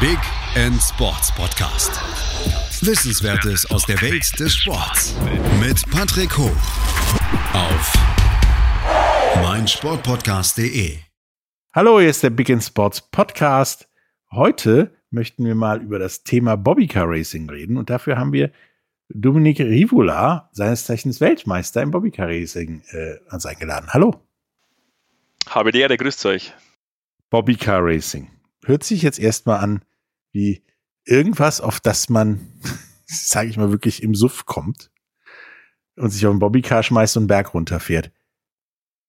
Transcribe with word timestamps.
Big 0.00 0.18
End 0.54 0.80
Sports 0.80 1.34
Podcast. 1.34 1.90
Wissenswertes 2.86 3.68
aus 3.68 3.84
der 3.84 4.00
Welt 4.00 4.38
des 4.38 4.54
Sports 4.54 5.16
mit 5.58 5.90
Patrick 5.90 6.38
Hoch 6.38 6.56
auf 7.52 7.92
meinsportpodcast.de. 9.42 10.98
Hallo, 11.74 11.98
hier 11.98 12.10
ist 12.10 12.22
der 12.22 12.30
Big 12.30 12.48
End 12.48 12.62
Sports 12.62 13.00
Podcast. 13.10 13.88
Heute 14.30 14.94
möchten 15.10 15.44
wir 15.44 15.56
mal 15.56 15.82
über 15.82 15.98
das 15.98 16.22
Thema 16.22 16.56
Bobbycar 16.56 17.08
Racing 17.08 17.50
reden 17.50 17.76
und 17.76 17.90
dafür 17.90 18.18
haben 18.18 18.32
wir 18.32 18.52
Dominik 19.08 19.58
Rivola, 19.58 20.48
seines 20.52 20.84
Zeichens 20.84 21.20
Weltmeister 21.20 21.82
im 21.82 21.90
Bobbycar 21.90 22.28
Racing, 22.28 22.82
äh, 22.92 23.16
uns 23.32 23.44
eingeladen. 23.46 23.88
Hallo. 23.92 24.22
Habe 25.48 25.72
die 25.72 25.80
Ehre, 25.80 25.96
grüßt 25.96 26.24
euch. 26.26 26.54
Bobbycar 27.30 27.80
Racing. 27.82 28.37
Hört 28.68 28.84
sich 28.84 29.00
jetzt 29.00 29.18
erstmal 29.18 29.60
an 29.60 29.82
wie 30.30 30.62
irgendwas, 31.06 31.62
auf 31.62 31.80
das 31.80 32.10
man, 32.10 32.52
sage 33.06 33.48
ich 33.48 33.56
mal, 33.56 33.70
wirklich 33.70 34.02
im 34.02 34.14
Suff 34.14 34.44
kommt 34.44 34.90
und 35.96 36.10
sich 36.10 36.26
auf 36.26 36.32
einen 36.32 36.38
Bobbycar 36.38 36.82
schmeißt 36.82 37.16
und 37.16 37.22
einen 37.22 37.28
Berg 37.28 37.54
runterfährt. 37.54 38.12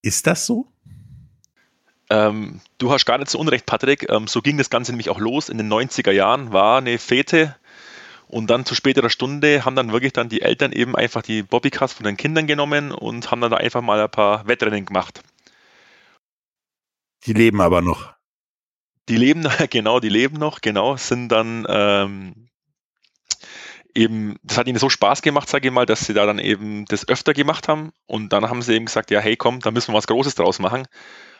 Ist 0.00 0.26
das 0.26 0.46
so? 0.46 0.72
Ähm, 2.08 2.62
du 2.78 2.90
hast 2.90 3.04
gar 3.04 3.18
nicht 3.18 3.30
so 3.30 3.38
unrecht, 3.38 3.66
Patrick. 3.66 4.08
Ähm, 4.08 4.28
so 4.28 4.40
ging 4.40 4.56
das 4.56 4.70
Ganze 4.70 4.92
nämlich 4.92 5.10
auch 5.10 5.20
los. 5.20 5.50
In 5.50 5.58
den 5.58 5.70
90er 5.70 6.10
Jahren 6.10 6.54
war 6.54 6.78
eine 6.78 6.96
Fete 6.96 7.54
und 8.28 8.48
dann 8.48 8.64
zu 8.64 8.74
späterer 8.74 9.10
Stunde 9.10 9.66
haben 9.66 9.76
dann 9.76 9.92
wirklich 9.92 10.14
dann 10.14 10.30
die 10.30 10.40
Eltern 10.40 10.72
eben 10.72 10.96
einfach 10.96 11.20
die 11.20 11.42
Bobbycars 11.42 11.92
von 11.92 12.04
den 12.04 12.16
Kindern 12.16 12.46
genommen 12.46 12.92
und 12.92 13.30
haben 13.30 13.42
dann 13.42 13.50
da 13.50 13.58
einfach 13.58 13.82
mal 13.82 14.00
ein 14.00 14.10
paar 14.10 14.46
Wettrennen 14.46 14.86
gemacht. 14.86 15.22
Die 17.26 17.34
leben 17.34 17.60
aber 17.60 17.82
noch. 17.82 18.19
Die 19.10 19.16
leben, 19.16 19.46
genau, 19.70 20.00
die 20.00 20.08
leben 20.08 20.38
noch, 20.38 20.60
genau, 20.60 20.96
sind 20.96 21.28
dann 21.28 21.66
ähm, 21.68 22.48
eben, 23.94 24.36
das 24.44 24.56
hat 24.56 24.68
ihnen 24.68 24.78
so 24.78 24.88
Spaß 24.88 25.20
gemacht, 25.20 25.48
sage 25.48 25.68
ich 25.68 25.74
mal, 25.74 25.84
dass 25.84 26.06
sie 26.06 26.14
da 26.14 26.26
dann 26.26 26.38
eben 26.38 26.84
das 26.86 27.08
öfter 27.08 27.34
gemacht 27.34 27.68
haben 27.68 27.92
und 28.06 28.32
dann 28.32 28.48
haben 28.48 28.62
sie 28.62 28.74
eben 28.74 28.86
gesagt, 28.86 29.10
ja, 29.10 29.20
hey, 29.20 29.36
komm, 29.36 29.60
da 29.60 29.72
müssen 29.72 29.92
wir 29.92 29.98
was 29.98 30.06
Großes 30.06 30.36
draus 30.36 30.60
machen. 30.60 30.86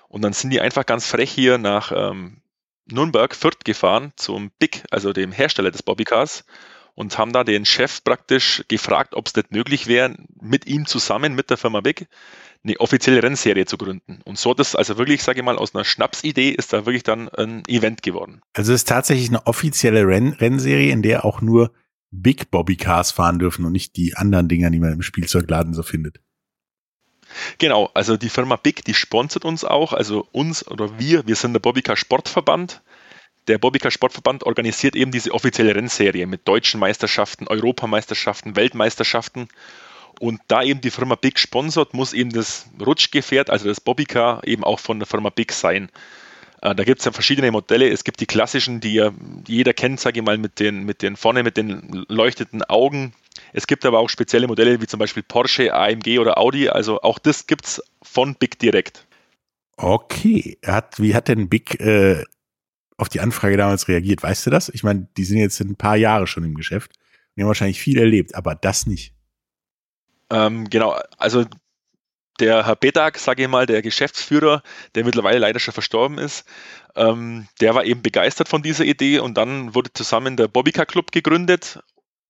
Und 0.09 0.23
dann 0.23 0.33
sind 0.33 0.51
die 0.51 0.61
einfach 0.61 0.85
ganz 0.85 1.07
frech 1.07 1.31
hier 1.31 1.59
nach 1.59 1.93
ähm, 1.95 2.43
Nürnberg, 2.87 3.37
Fürth 3.37 3.65
gefahren 3.65 4.13
zum 4.17 4.51
Big, 4.59 4.83
also 4.91 5.13
dem 5.13 5.31
Hersteller 5.31 5.71
des 5.71 5.85
Bobbycars 5.85 6.45
und 6.95 7.17
haben 7.17 7.33
da 7.33 7.45
den 7.45 7.65
Chef 7.65 8.03
praktisch 8.03 8.65
gefragt, 8.67 9.15
ob 9.15 9.29
es 9.29 9.37
nicht 9.37 9.53
möglich 9.53 9.87
wäre, 9.87 10.17
mit 10.41 10.67
ihm 10.67 10.87
zusammen, 10.87 11.37
mit 11.37 11.51
der 11.51 11.57
Firma 11.57 11.81
Big, 11.81 12.09
eine 12.63 12.79
offizielle 12.79 13.23
Rennserie 13.23 13.65
zu 13.65 13.79
gründen. 13.79 14.21
Und 14.25 14.39
so 14.39 14.53
das 14.55 14.75
also 14.77 14.99
wirklich, 14.99 15.23
sage 15.23 15.41
ich 15.41 15.45
mal, 15.45 15.57
aus 15.57 15.75
einer 15.75 15.85
Schnapsidee 15.85 16.51
ist 16.51 16.73
da 16.73 16.87
wirklich 16.87 17.03
dann 17.03 17.29
ein 17.31 17.63
Event 17.67 18.03
geworden. 18.03 18.43
Also 18.53 18.73
es 18.73 18.83
ist 18.83 18.89
tatsächlich 18.89 19.29
eine 19.29 19.47
offizielle 19.47 20.07
Renn 20.07 20.35
Rennserie, 20.35 20.93
in 20.93 21.03
der 21.03 21.25
auch 21.25 21.41
nur 21.41 21.73
Big 22.11 22.51
Bobby 22.51 22.77
Cars 22.77 23.13
fahren 23.13 23.39
dürfen 23.39 23.65
und 23.65 23.73
nicht 23.73 23.97
die 23.97 24.17
anderen 24.17 24.49
Dinger, 24.49 24.71
die 24.71 24.81
man 24.81 24.93
im 24.93 25.03
Spielzeugladen 25.03 25.75
so 25.75 25.83
findet. 25.83 26.21
Genau, 27.59 27.91
also 27.95 28.17
die 28.17 28.29
Firma 28.29 28.57
Big, 28.57 28.85
die 28.85 28.95
sponsert 28.95 29.45
uns 29.45 29.65
auch, 29.65 29.93
also 29.93 30.27
uns 30.33 30.67
oder 30.67 30.99
wir, 30.99 31.29
wir 31.29 31.37
sind 31.37 31.53
der 31.53 31.61
Bobbycar 31.61 31.97
Sportverband 31.97 32.83
der 33.49 33.59
Bobbycar 33.59 33.91
Sportverband 33.91 34.45
organisiert 34.45 34.95
eben 34.95 35.11
diese 35.11 35.33
offizielle 35.33 35.75
Rennserie 35.75 36.27
mit 36.27 36.47
deutschen 36.47 36.79
Meisterschaften, 36.79 37.49
Europameisterschaften, 37.49 38.55
Weltmeisterschaften. 38.55 39.49
Und 40.21 40.41
da 40.49 40.63
eben 40.63 40.83
die 40.83 40.91
Firma 40.91 41.15
Big 41.15 41.39
sponsort, 41.39 41.95
muss 41.95 42.13
eben 42.13 42.31
das 42.31 42.67
Rutschgefährt, 42.79 43.49
also 43.49 43.67
das 43.67 43.81
Bobbycar, 43.81 44.47
eben 44.47 44.63
auch 44.63 44.79
von 44.79 44.99
der 44.99 45.07
Firma 45.07 45.31
Big 45.31 45.51
sein. 45.51 45.91
Äh, 46.61 46.75
da 46.75 46.85
gibt 46.85 46.99
es 46.99 47.07
ja 47.07 47.13
verschiedene 47.13 47.51
Modelle. 47.51 47.89
Es 47.89 48.05
gibt 48.05 48.21
die 48.21 48.27
klassischen, 48.27 48.81
die 48.81 48.95
ja 48.95 49.13
jeder 49.49 49.73
kennt, 49.73 49.99
sage 49.99 50.21
ich 50.21 50.27
mal, 50.27 50.37
mit 50.37 50.61
den, 50.61 50.85
mit 50.85 51.01
den 51.01 51.17
vorne 51.17 51.43
mit 51.43 51.57
den 51.57 52.05
leuchtenden 52.09 52.63
Augen. 52.65 53.15
Es 53.55 53.67
gibt 53.67 53.87
aber 53.87 53.99
auch 53.99 54.11
spezielle 54.11 54.47
Modelle 54.47 54.81
wie 54.83 54.87
zum 54.87 55.01
Beispiel 55.01 55.23
Porsche, 55.23 55.75
AMG 55.75 56.19
oder 56.19 56.37
Audi. 56.37 56.69
Also 56.69 57.01
auch 57.01 57.19
das 57.19 57.47
gibt 57.47 57.65
es 57.65 57.83
von 58.03 58.35
Big 58.35 58.59
direkt. 58.59 59.07
Okay. 59.79 60.59
Hat, 60.67 61.01
wie 61.01 61.15
hat 61.15 61.29
denn 61.29 61.49
Big 61.49 61.81
äh, 61.81 62.25
auf 62.99 63.09
die 63.09 63.21
Anfrage 63.21 63.57
damals 63.57 63.89
reagiert. 63.89 64.23
Weißt 64.23 64.47
du 64.47 64.51
das? 64.51 64.69
Ich 64.69 64.83
meine, 64.83 65.09
die 65.17 65.25
sind 65.25 65.39
jetzt 65.39 65.59
ein 65.61 65.77
paar 65.77 65.97
Jahre 65.97 66.27
schon 66.27 66.45
im 66.45 66.55
Geschäft. 66.55 66.93
Die 67.35 67.43
haben 67.43 67.49
wahrscheinlich 67.49 67.81
viel 67.81 67.99
erlebt, 67.99 68.35
aber 68.35 68.55
das 68.55 68.87
nicht. 68.87 69.15
Ähm, 70.31 70.69
genau, 70.71 70.99
also 71.19 71.45
der 72.41 72.67
Herr 72.67 72.77
Bedag, 72.77 73.19
sage 73.19 73.43
ich 73.43 73.49
mal, 73.49 73.67
der 73.67 73.83
Geschäftsführer, 73.83 74.63
der 74.95 75.05
mittlerweile 75.05 75.39
leider 75.39 75.61
schon 75.61 75.75
verstorben 75.75 76.19
ist, 76.19 76.45
ähm, 76.97 77.47
der 77.61 77.75
war 77.75 77.85
eben 77.85 78.03
begeistert 78.03 78.49
von 78.49 78.63
dieser 78.63 78.85
Idee 78.85 79.19
und 79.19 79.37
dann 79.37 79.75
wurde 79.75 79.93
zusammen 79.93 80.37
der 80.37 80.49
Bobbycar 80.49 80.87
Club 80.87 81.13
gegründet 81.13 81.81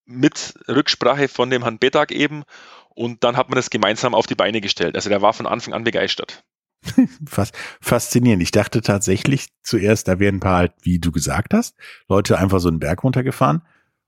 mit 0.04 0.54
Rücksprache 0.68 1.28
von 1.28 1.50
dem 1.50 1.62
Herrn 1.62 1.78
Bedag 1.78 2.10
eben 2.10 2.42
und 2.88 3.22
dann 3.22 3.36
hat 3.36 3.48
man 3.48 3.56
das 3.56 3.70
gemeinsam 3.70 4.14
auf 4.14 4.26
die 4.26 4.34
Beine 4.34 4.60
gestellt. 4.60 4.96
Also 4.96 5.08
der 5.08 5.22
war 5.22 5.32
von 5.32 5.46
Anfang 5.46 5.74
an 5.74 5.84
begeistert. 5.84 6.44
Faszinierend. 7.80 8.42
Ich 8.42 8.50
dachte 8.50 8.80
tatsächlich 8.80 9.48
zuerst, 9.62 10.08
da 10.08 10.18
wären 10.18 10.36
ein 10.36 10.40
paar 10.40 10.56
halt, 10.56 10.72
wie 10.82 10.98
du 10.98 11.12
gesagt 11.12 11.54
hast, 11.54 11.76
Leute 12.08 12.38
einfach 12.38 12.58
so 12.58 12.68
einen 12.68 12.80
Berg 12.80 13.04
runtergefahren 13.04 13.62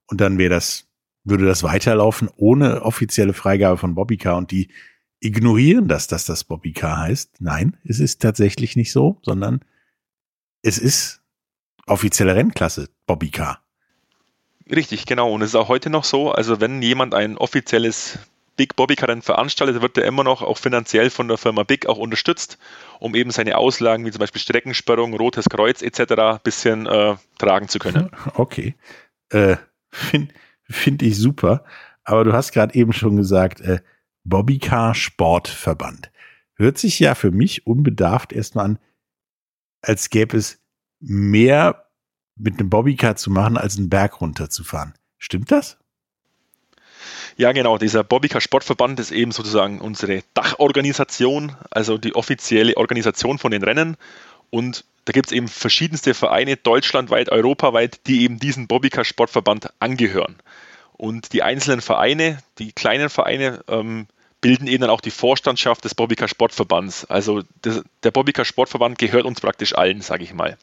und 0.07 0.21
dann 0.21 0.39
wäre 0.39 0.51
das, 0.51 0.89
würde 1.25 1.47
das 1.47 1.63
weiterlaufen 1.63 2.29
ohne 2.37 2.83
offizielle 2.83 3.33
Freigabe 3.33 3.77
von 3.79 3.95
Bobbycar 3.95 4.37
und 4.37 4.51
die 4.51 4.69
ignorieren 5.21 5.87
das, 5.87 6.09
dass 6.09 6.25
das 6.25 6.45
Bobbycar 6.45 6.99
heißt. 6.99 7.37
Nein, 7.41 7.77
es 7.85 8.01
ist 8.01 8.21
tatsächlich 8.21 8.75
nicht 8.77 8.93
so, 8.93 9.19
sondern 9.23 9.65
es 10.63 10.79
ist 10.79 11.21
offizielle 11.87 12.35
Rennklasse 12.35 12.89
Bobbycar. 13.07 13.61
Richtig, 14.71 15.07
genau. 15.07 15.33
Und 15.33 15.43
es 15.43 15.51
ist 15.51 15.55
auch 15.57 15.69
heute 15.69 15.91
noch 15.91 16.05
so, 16.05 16.33
also 16.33 16.61
wenn 16.61 16.83
jemand 16.83 17.15
ein 17.15 17.37
offizielles 17.37 18.19
Big 18.57 18.77
Bobby 18.77 18.95
Rennen 18.95 19.23
veranstaltet, 19.23 19.81
wird 19.81 19.99
er 19.99 20.05
immer 20.05 20.25
noch 20.25 20.43
auch 20.43 20.59
finanziell 20.59 21.11
von 21.11 21.29
der 21.29 21.39
Firma 21.39 21.63
Big 21.63 21.87
auch 21.87 21.99
unterstützt, 21.99 22.59
um 22.99 23.15
eben 23.15 23.31
seine 23.31 23.57
Auslagen 23.57 24.05
wie 24.05 24.11
zum 24.11 24.21
Beispiel 24.21 24.41
Streckensperrung, 24.41 25.15
Rotes 25.15 25.47
Kreuz 25.49 25.83
etc. 25.83 26.13
ein 26.19 26.39
bisschen 26.43 26.87
äh, 26.87 27.17
tragen 27.39 27.69
zu 27.69 27.79
können. 27.79 28.11
Okay. 28.35 28.75
Äh, 29.31 29.57
Finde 29.91 30.33
find 30.69 31.03
ich 31.03 31.17
super. 31.17 31.65
Aber 32.05 32.25
du 32.25 32.33
hast 32.33 32.53
gerade 32.53 32.75
eben 32.75 32.93
schon 32.93 33.17
gesagt, 33.17 33.61
äh, 33.61 33.81
Bobbycar 34.25 34.95
Sportverband. 34.95 36.11
Hört 36.55 36.79
sich 36.79 36.99
ja 37.01 37.15
für 37.15 37.31
mich 37.31 37.67
unbedarft 37.67 38.33
erstmal 38.33 38.67
an, 38.67 38.79
als 39.81 40.11
gäbe 40.11 40.37
es 40.37 40.61
mehr 41.01 41.87
mit 42.37 42.59
einem 42.59 42.71
Bobbycar 42.71 43.17
zu 43.17 43.31
machen, 43.31 43.57
als 43.57 43.77
einen 43.77 43.91
Berg 43.91 44.21
runterzufahren. 44.21 44.95
Stimmt 45.19 45.51
das? 45.51 45.79
Ja, 47.37 47.53
genau. 47.53 47.79
Dieser 47.79 48.05
Bobbycar 48.05 48.41
Sportverband 48.41 49.01
ist 49.01 49.11
eben 49.11 49.33
sozusagen 49.33 49.81
unsere 49.81 50.23
Dachorganisation, 50.35 51.57
also 51.71 51.99
die 51.99 52.15
offizielle 52.15 52.77
Organisation 52.77 53.39
von 53.39 53.51
den 53.51 53.63
Rennen. 53.63 53.97
Und 54.51 54.85
da 55.05 55.13
gibt 55.13 55.27
es 55.27 55.33
eben 55.33 55.49
verschiedenste 55.49 56.15
Vereine, 56.15 56.57
deutschlandweit, 56.57 57.31
europaweit, 57.31 58.07
die 58.07 58.23
eben 58.23 58.39
diesen 58.39 58.69
Bobbycar 58.69 59.05
Sportverband 59.05 59.73
angehören. 59.81 60.37
Und 60.93 61.33
die 61.33 61.43
einzelnen 61.43 61.81
Vereine, 61.81 62.39
die 62.59 62.73
kleinen 62.73 63.09
Vereine, 63.09 63.65
ähm, 63.69 64.07
bilden 64.41 64.67
eben 64.67 64.83
dann 64.83 64.91
auch 64.91 65.01
die 65.01 65.11
Vorstandschaft 65.11 65.85
des 65.85 65.95
Bobbycar 65.95 66.29
Sportverbands. 66.29 67.05
Also 67.07 67.43
das, 67.63 67.83
der 68.03 68.11
Bobbycar 68.11 68.45
Sportverband 68.45 68.99
gehört 68.99 69.25
uns 69.25 69.41
praktisch 69.41 69.75
allen, 69.75 70.01
sage 70.03 70.25
ich 70.25 70.35
mal. 70.35 70.57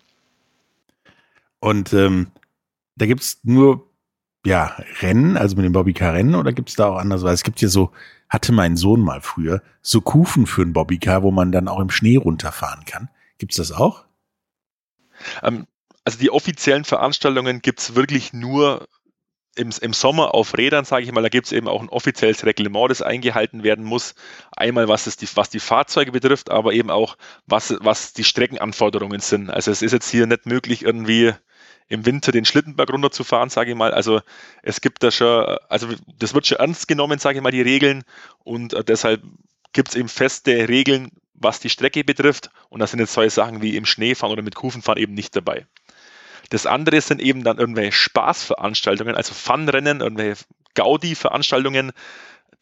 Und 1.60 1.92
ähm, 1.94 2.28
da 2.96 3.06
gibt 3.06 3.22
es 3.22 3.40
nur 3.44 3.90
ja, 4.46 4.78
Rennen, 5.02 5.36
also 5.38 5.56
mit 5.56 5.66
dem 5.66 5.74
Bobbycar 5.74 6.14
Rennen 6.14 6.36
oder 6.36 6.54
gibt 6.54 6.70
es 6.70 6.76
da 6.76 6.88
auch 6.90 6.98
anders? 6.98 7.24
Weil 7.24 7.34
es 7.34 7.44
gibt 7.44 7.60
hier 7.60 7.70
so, 7.70 7.92
hatte 8.30 8.54
mein 8.54 8.78
Sohn 8.78 9.02
mal 9.02 9.22
früher, 9.22 9.62
so 9.82 10.02
Kufen 10.02 10.46
für 10.46 10.62
ein 10.62 10.74
Bobbycar, 10.74 11.24
wo 11.24 11.32
man 11.32 11.52
dann 11.52 11.68
auch 11.68 11.80
im 11.80 11.90
Schnee 11.90 12.18
runterfahren 12.18 12.86
kann. 12.86 13.10
Gibt 13.38 13.54
es 13.54 13.58
das 13.58 13.72
auch? 13.72 14.06
Ähm, 15.44 15.68
also 16.06 16.18
die 16.18 16.32
offiziellen 16.32 16.86
Veranstaltungen 16.86 17.62
gibt 17.62 17.80
es 17.80 17.96
wirklich 17.96 18.34
nur 18.34 18.88
im, 19.56 19.72
im 19.82 19.94
Sommer 19.94 20.34
auf 20.34 20.58
Rädern, 20.58 20.86
sage 20.86 21.04
ich 21.04 21.12
mal, 21.12 21.22
da 21.22 21.30
gibt 21.30 21.48
es 21.48 21.52
eben 21.52 21.68
auch 21.68 21.82
ein 21.82 21.90
offizielles 21.90 22.46
Reglement, 22.46 22.90
das 22.90 23.02
eingehalten 23.02 23.64
werden 23.64 23.84
muss. 23.84 24.16
Einmal 24.56 24.88
was, 24.88 25.06
es 25.06 25.18
die, 25.18 25.28
was 25.36 25.50
die 25.50 25.60
Fahrzeuge 25.60 26.12
betrifft, 26.12 26.50
aber 26.50 26.74
eben 26.74 26.90
auch 26.90 27.18
was, 27.46 27.76
was 27.82 28.14
die 28.14 28.24
Streckenanforderungen 28.24 29.20
sind. 29.20 29.50
Also 29.50 29.72
es 29.72 29.82
ist 29.82 29.92
jetzt 29.92 30.10
hier 30.10 30.28
nicht 30.28 30.46
möglich, 30.46 30.84
irgendwie 30.84 31.34
im 31.90 32.06
Winter 32.06 32.32
den 32.32 32.46
Schlittenberg 32.46 32.92
runterzufahren, 32.92 33.50
sage 33.50 33.72
ich 33.72 33.78
mal. 33.78 33.94
Also 33.94 34.22
es 34.64 34.80
gibt 34.80 35.04
da 35.04 35.12
schon, 35.12 35.58
also 35.68 35.90
das 36.18 36.34
wird 36.34 36.48
schon 36.48 36.60
ernst 36.60 36.88
genommen, 36.88 37.20
sage 37.20 37.40
ich 37.40 37.44
mal, 37.44 37.52
die 37.52 37.62
Regeln. 37.62 38.04
Und 38.44 38.74
äh, 38.74 38.84
deshalb 38.84 39.24
gibt 39.74 39.90
es 39.90 39.96
eben 39.96 40.08
feste 40.08 40.70
Regeln, 40.70 41.12
was 41.40 41.60
die 41.60 41.70
Strecke 41.70 42.04
betrifft. 42.04 42.50
Und 42.70 42.80
da 42.80 42.88
sind 42.88 43.00
jetzt 43.00 43.14
solche 43.14 43.32
Sachen 43.32 43.62
wie 43.62 43.76
im 43.76 43.86
Schneefahren 43.86 44.32
oder 44.32 44.44
mit 44.44 44.56
Kufenfahren 44.56 45.02
eben 45.02 45.14
nicht 45.14 45.36
dabei. 45.36 45.66
Das 46.50 46.66
andere 46.66 47.02
sind 47.02 47.22
eben 47.22 47.44
dann 47.44 47.58
irgendwelche 47.58 47.92
Spaßveranstaltungen, 47.92 49.16
also 49.16 49.34
Funrennen, 49.34 50.02
irgendwelche 50.02 50.44
Gaudi-Veranstaltungen, 50.74 51.92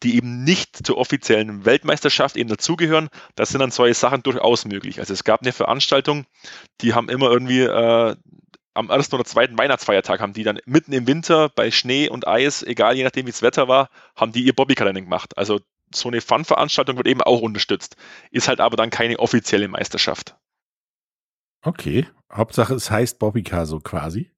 die 0.02 0.16
eben 0.16 0.44
nicht 0.44 0.86
zur 0.86 0.98
offiziellen 0.98 1.64
Weltmeisterschaft 1.64 2.36
eben 2.36 2.48
dazugehören. 2.48 3.08
Da 3.34 3.46
sind 3.46 3.60
dann 3.60 3.70
solche 3.70 3.94
Sachen 3.94 4.22
durchaus 4.22 4.64
möglich. 4.64 5.00
Also 5.00 5.12
es 5.12 5.24
gab 5.24 5.42
eine 5.42 5.52
Veranstaltung, 5.52 6.26
die 6.80 6.94
haben 6.94 7.08
immer 7.08 7.30
irgendwie 7.30 7.62
äh, 7.62 8.14
am 8.74 8.90
ersten 8.90 9.16
oder 9.16 9.24
zweiten 9.24 9.58
Weihnachtsfeiertag 9.58 10.20
haben 10.20 10.34
die 10.34 10.44
dann 10.44 10.60
mitten 10.64 10.92
im 10.92 11.08
Winter 11.08 11.48
bei 11.48 11.72
Schnee 11.72 12.08
und 12.08 12.28
Eis, 12.28 12.62
egal 12.62 12.94
je 12.96 13.02
nachdem 13.02 13.26
wie 13.26 13.32
das 13.32 13.42
Wetter 13.42 13.66
war, 13.66 13.90
haben 14.14 14.30
die 14.30 14.44
ihr 14.44 14.52
Bobbycar-Rennen 14.52 15.04
gemacht. 15.04 15.36
Also 15.36 15.60
so 15.94 16.08
eine 16.08 16.20
Fun-Veranstaltung 16.20 16.96
wird 16.96 17.06
eben 17.06 17.22
auch 17.22 17.40
unterstützt, 17.40 17.96
ist 18.30 18.48
halt 18.48 18.60
aber 18.60 18.76
dann 18.76 18.90
keine 18.90 19.18
offizielle 19.18 19.68
Meisterschaft. 19.68 20.36
Okay, 21.62 22.06
Hauptsache 22.32 22.74
es 22.74 22.90
heißt 22.90 23.18
Bobbycar 23.18 23.66
so 23.66 23.80
quasi. 23.80 24.30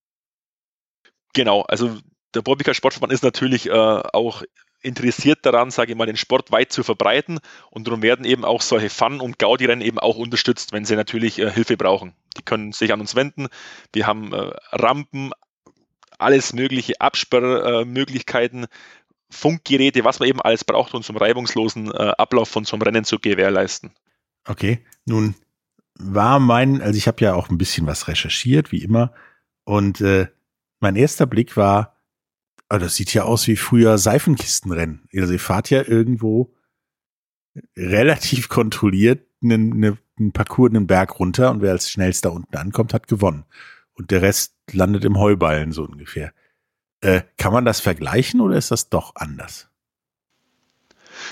Genau, 1.32 1.62
also 1.62 1.99
der 2.35 2.43
Bobbycar 2.43 2.75
Sportverband 2.75 3.12
ist 3.12 3.23
natürlich 3.23 3.67
äh, 3.67 3.73
auch 3.73 4.43
interessiert 4.82 5.44
daran, 5.44 5.70
sage 5.70 5.93
ich 5.93 5.99
mal, 5.99 6.06
den 6.06 6.17
Sport 6.17 6.52
weit 6.52 6.73
zu 6.73 6.82
verbreiten 6.82 7.38
und 7.70 7.87
darum 7.87 8.02
werden 8.02 8.25
eben 8.25 8.44
auch 8.44 8.62
solche 8.62 8.88
Fun- 8.88 9.20
und 9.20 9.38
Gaudi-Rennen 9.38 9.82
eben 9.82 9.99
auch 9.99 10.17
unterstützt, 10.17 10.73
wenn 10.73 10.85
sie 10.85 10.97
natürlich 10.97 11.38
äh, 11.38 11.50
Hilfe 11.50 11.76
brauchen. 11.76 12.14
Die 12.37 12.43
können 12.43 12.73
sich 12.73 12.93
an 12.93 13.00
uns 13.00 13.14
wenden. 13.14 13.49
Wir 13.93 14.06
haben 14.06 14.32
äh, 14.32 14.50
Rampen, 14.73 15.32
alles 16.19 16.52
mögliche 16.52 17.00
Absperrmöglichkeiten, 17.00 18.67
Funkgeräte, 19.31 20.05
was 20.05 20.19
man 20.19 20.29
eben 20.29 20.41
alles 20.41 20.65
braucht, 20.65 20.94
um 20.94 21.03
zum 21.03 21.17
reibungslosen 21.17 21.93
äh, 21.93 22.12
Ablauf 22.19 22.49
von 22.49 22.65
so 22.65 22.75
einem 22.75 22.82
Rennen 22.82 23.05
zu 23.05 23.19
gewährleisten. 23.19 23.93
Okay, 24.47 24.85
nun 25.05 25.35
war 25.94 26.41
mein, 26.41 26.82
also 26.82 26.97
ich 26.97 27.06
habe 27.06 27.23
ja 27.23 27.35
auch 27.35 27.50
ein 27.50 27.59
bisschen 27.59 27.87
was 27.87 28.09
recherchiert, 28.09 28.73
wie 28.73 28.82
immer, 28.82 29.12
und 29.65 30.00
äh, 30.00 30.27
mein 30.81 30.97
erster 30.97 31.27
Blick 31.27 31.56
war, 31.56 31.97
oh, 32.71 32.79
das 32.79 32.97
sieht 32.97 33.12
ja 33.15 33.25
aus 33.25 33.47
wie 33.47 33.56
früher 33.56 33.99
Seifenkistenrennen. 33.99 35.09
Also 35.15 35.33
ihr 35.33 35.41
fahrt 35.41 35.71
ja 35.71 35.87
irgendwo 35.87 36.55
relativ 37.76 38.49
kontrolliert 38.49 39.26
einen, 39.43 39.73
einen, 39.73 39.99
einen 40.19 40.33
Parcours 40.33 40.71
einen 40.71 40.87
Berg 40.87 41.19
runter 41.19 41.50
und 41.50 41.62
wer 41.62 41.73
als 41.73 41.91
schnellster 41.91 42.33
unten 42.33 42.56
ankommt, 42.56 42.94
hat 42.94 43.09
gewonnen. 43.09 43.44
Und 43.93 44.11
der 44.11 44.23
Rest 44.23 44.55
landet 44.73 45.05
im 45.05 45.19
Heuballen 45.19 45.73
so 45.73 45.85
ungefähr. 45.85 46.33
Äh, 47.00 47.23
kann 47.38 47.52
man 47.52 47.64
das 47.64 47.81
vergleichen 47.81 48.41
oder 48.41 48.56
ist 48.56 48.70
das 48.70 48.88
doch 48.91 49.12
anders? 49.17 49.69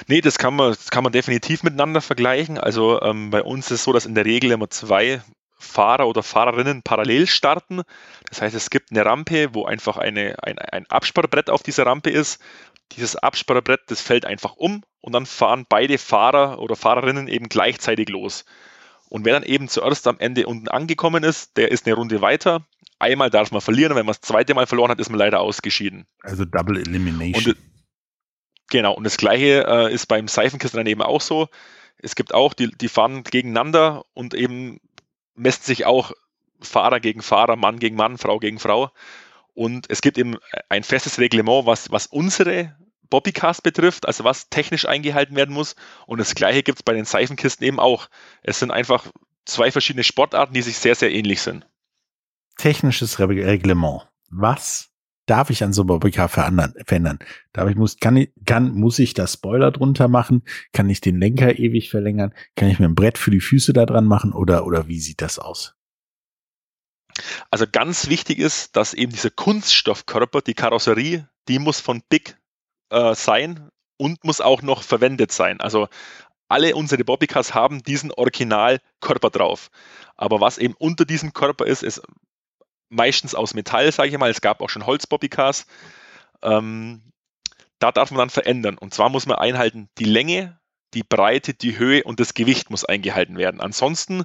Nee, 0.07 0.21
das 0.21 0.39
kann 0.39 0.55
man, 0.55 0.71
das 0.71 0.91
kann 0.91 1.05
man 1.05 1.13
definitiv 1.13 1.63
miteinander 1.63 2.01
vergleichen. 2.01 2.59
Also 2.59 3.01
ähm, 3.03 3.31
bei 3.31 3.43
uns 3.43 3.67
ist 3.67 3.81
es 3.81 3.85
so, 3.85 3.93
dass 3.93 4.07
in 4.07 4.15
der 4.15 4.25
Regel 4.25 4.51
immer 4.51 4.71
zwei 4.71 5.23
Fahrer 5.59 6.07
oder 6.07 6.23
Fahrerinnen 6.23 6.83
parallel 6.83 7.27
starten. 7.27 7.83
Das 8.29 8.41
heißt, 8.41 8.55
es 8.55 8.71
gibt 8.71 8.91
eine 8.91 9.05
Rampe, 9.05 9.55
wo 9.55 9.65
einfach 9.65 9.97
eine, 9.97 10.37
ein, 10.43 10.59
ein 10.59 10.87
Absperrbrett 10.87 11.51
auf 11.51 11.63
dieser 11.63 11.85
Rampe 11.87 12.11
ist. 12.11 12.41
Dieses 12.93 13.17
Absperrbrett, 13.17 13.81
das 13.89 14.01
fällt 14.01 14.25
einfach 14.25 14.57
um 14.57 14.83
und 15.01 15.13
dann 15.13 15.27
fahren 15.27 15.67
beide 15.69 15.99
Fahrer 15.99 16.59
oder 16.61 16.77
Fahrerinnen 16.77 17.29
eben 17.29 17.49
gleichzeitig 17.49 18.09
los. 18.09 18.45
Und 19.09 19.25
wer 19.25 19.33
dann 19.33 19.43
eben 19.43 19.69
zuerst 19.69 20.07
am 20.07 20.19
Ende 20.19 20.47
unten 20.47 20.69
angekommen 20.69 21.25
ist, 21.25 21.57
der 21.57 21.71
ist 21.71 21.87
eine 21.87 21.95
Runde 21.95 22.21
weiter. 22.21 22.67
Einmal 22.99 23.31
darf 23.31 23.51
man 23.51 23.61
verlieren, 23.61 23.97
wenn 23.97 24.07
man 24.07 24.15
das 24.15 24.21
zweite 24.21 24.55
Mal 24.55 24.67
verloren 24.67 24.91
hat, 24.91 25.01
ist 25.01 25.09
man 25.09 25.19
leider 25.19 25.41
ausgeschieden. 25.41 26.07
Also 26.23 26.45
Double 26.45 26.79
Elimination. 26.79 27.55
Und, 27.55 27.57
genau, 28.71 28.95
und 28.95 29.05
das 29.05 29.17
gleiche 29.17 29.67
äh, 29.67 29.93
ist 29.93 30.07
beim 30.07 30.29
Seifenkistenrennen 30.29 30.91
eben 30.91 31.03
auch 31.03 31.21
so. 31.21 31.49
Es 31.99 32.15
gibt 32.15 32.35
auch, 32.35 32.55
die, 32.55 32.71
die 32.71 32.89
fahren 32.89 33.25
gegeneinander 33.25 34.05
und 34.15 34.35
eben 34.35 34.81
messen 35.35 35.65
sich 35.65 35.87
auch 35.87 36.13
Fahrer 36.61 37.01
gegen 37.01 37.23
Fahrer, 37.23 37.57
Mann 37.57 37.79
gegen 37.79 37.97
Mann, 37.97 38.19
Frau 38.19 38.39
gegen 38.39 38.59
Frau. 38.59 38.91
Und 39.55 39.87
es 39.89 40.03
gibt 40.03 40.19
eben 40.19 40.37
ein 40.69 40.83
festes 40.83 41.19
Reglement, 41.19 41.67
was, 41.67 41.91
was 41.91 42.07
unsere 42.07 42.77
Bobbycast 43.11 43.63
betrifft, 43.63 44.07
also 44.07 44.25
was 44.25 44.49
technisch 44.49 44.87
eingehalten 44.87 45.37
werden 45.37 45.55
muss. 45.55 45.77
Und 46.07 46.19
das 46.19 46.35
gleiche 46.35 46.63
gibt 46.63 46.79
es 46.79 46.83
bei 46.83 46.93
den 46.93 47.05
Seifenkisten 47.05 47.67
eben 47.67 47.81
auch. 47.81 48.09
Es 48.43 48.59
sind 48.59 48.71
einfach 48.71 49.07
zwei 49.45 49.71
verschiedene 49.71 50.05
Sportarten, 50.05 50.55
die 50.55 50.63
sich 50.63 50.79
sehr, 50.79 50.95
sehr 50.95 51.13
ähnlich 51.13 51.41
sind. 51.41 51.67
Technisches 52.57 53.19
Reglement. 53.19 54.09
Was 54.31 54.91
darf 55.27 55.51
ich 55.51 55.63
an 55.63 55.73
so 55.73 55.83
einem 55.83 55.89
Bobbycar 55.89 56.29
verändern? 56.29 57.19
Darf 57.53 57.69
ich, 57.69 57.77
muss, 57.77 57.99
kann 57.99 58.17
ich, 58.17 58.33
kann, 58.45 58.75
muss 58.75 58.99
ich 58.99 59.15
das 59.15 59.35
Spoiler 59.35 59.71
drunter 59.71 60.09
machen? 60.09 60.43
Kann 60.73 60.91
ich 60.91 61.01
den 61.01 61.19
Lenker 61.19 61.59
ewig 61.59 61.91
verlängern? 61.91 62.35
Kann 62.57 62.69
ich 62.69 62.79
mir 62.79 62.87
ein 62.87 62.95
Brett 62.95 63.19
für 63.19 63.31
die 63.31 63.41
Füße 63.41 63.73
da 63.73 63.87
dran 63.87 64.07
machen? 64.07 64.33
Oder, 64.33 64.67
oder 64.67 64.89
wie 64.89 65.01
sieht 65.01 65.21
das 65.21 65.39
aus? 65.39 65.75
Also 67.51 67.67
ganz 67.71 68.09
wichtig 68.09 68.39
ist, 68.39 68.77
dass 68.77 68.95
eben 68.95 69.13
dieser 69.13 69.31
Kunststoffkörper, 69.31 70.41
die 70.41 70.55
Karosserie, 70.55 71.29
die 71.49 71.59
muss 71.59 71.81
von 71.81 72.03
Big 72.09 72.38
äh, 72.91 73.15
sein 73.15 73.69
und 73.97 74.25
muss 74.25 74.41
auch 74.41 74.63
noch 74.63 74.83
verwendet 74.83 75.33
sein. 75.33 75.61
Also 75.61 75.89
alle 76.49 76.75
unsere 76.75 77.05
Bobbycars 77.05 77.55
haben 77.55 77.83
diesen 77.83 78.11
Originalkörper 78.13 79.31
drauf. 79.31 79.71
Aber 80.17 80.41
was 80.41 80.59
eben 80.59 80.75
unter 80.79 81.05
diesem 81.05 81.33
Körper 81.33 81.67
ist, 81.67 81.83
ist 81.83 82.03
meistens 82.89 83.35
aus 83.35 83.55
Metall, 83.55 83.93
sage 83.93 84.11
ich 84.11 84.19
mal. 84.19 84.31
Es 84.31 84.41
gab 84.41 84.61
auch 84.63 84.71
schon 84.71 84.87
Holz-Bobbycars. 84.87 85.67
Ähm, 86.43 87.03
da 87.79 87.93
darf 87.93 88.11
man 88.11 88.19
dann 88.19 88.31
verändern. 88.31 88.79
Und 88.79 88.95
zwar 88.95 89.11
muss 89.11 89.27
man 89.27 89.39
einhalten, 89.39 89.89
die 89.99 90.05
Länge, 90.05 90.59
die 90.95 91.03
Breite, 91.03 91.55
die 91.55 91.79
Höhe 91.79 92.03
und 92.03 92.19
das 92.19 92.35
Gewicht 92.35 92.71
muss 92.71 92.85
eingehalten 92.85 93.37
werden. 93.37 93.61
Ansonsten 93.61 94.25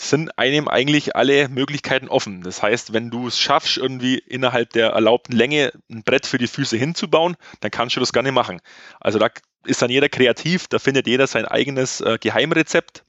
sind 0.00 0.38
einem 0.38 0.66
eigentlich 0.66 1.14
alle 1.14 1.50
Möglichkeiten 1.50 2.08
offen. 2.08 2.42
Das 2.42 2.62
heißt, 2.62 2.94
wenn 2.94 3.10
du 3.10 3.26
es 3.26 3.38
schaffst, 3.38 3.76
irgendwie 3.76 4.16
innerhalb 4.16 4.72
der 4.72 4.90
erlaubten 4.90 5.36
Länge 5.36 5.72
ein 5.90 6.02
Brett 6.04 6.26
für 6.26 6.38
die 6.38 6.46
Füße 6.46 6.78
hinzubauen, 6.78 7.36
dann 7.60 7.70
kannst 7.70 7.96
du 7.96 8.00
das 8.00 8.14
gerne 8.14 8.32
machen. 8.32 8.62
Also 8.98 9.18
da 9.18 9.28
ist 9.66 9.82
dann 9.82 9.90
jeder 9.90 10.08
kreativ, 10.08 10.68
da 10.68 10.78
findet 10.78 11.06
jeder 11.06 11.26
sein 11.26 11.44
eigenes 11.44 12.00
äh, 12.00 12.16
Geheimrezept. 12.18 13.04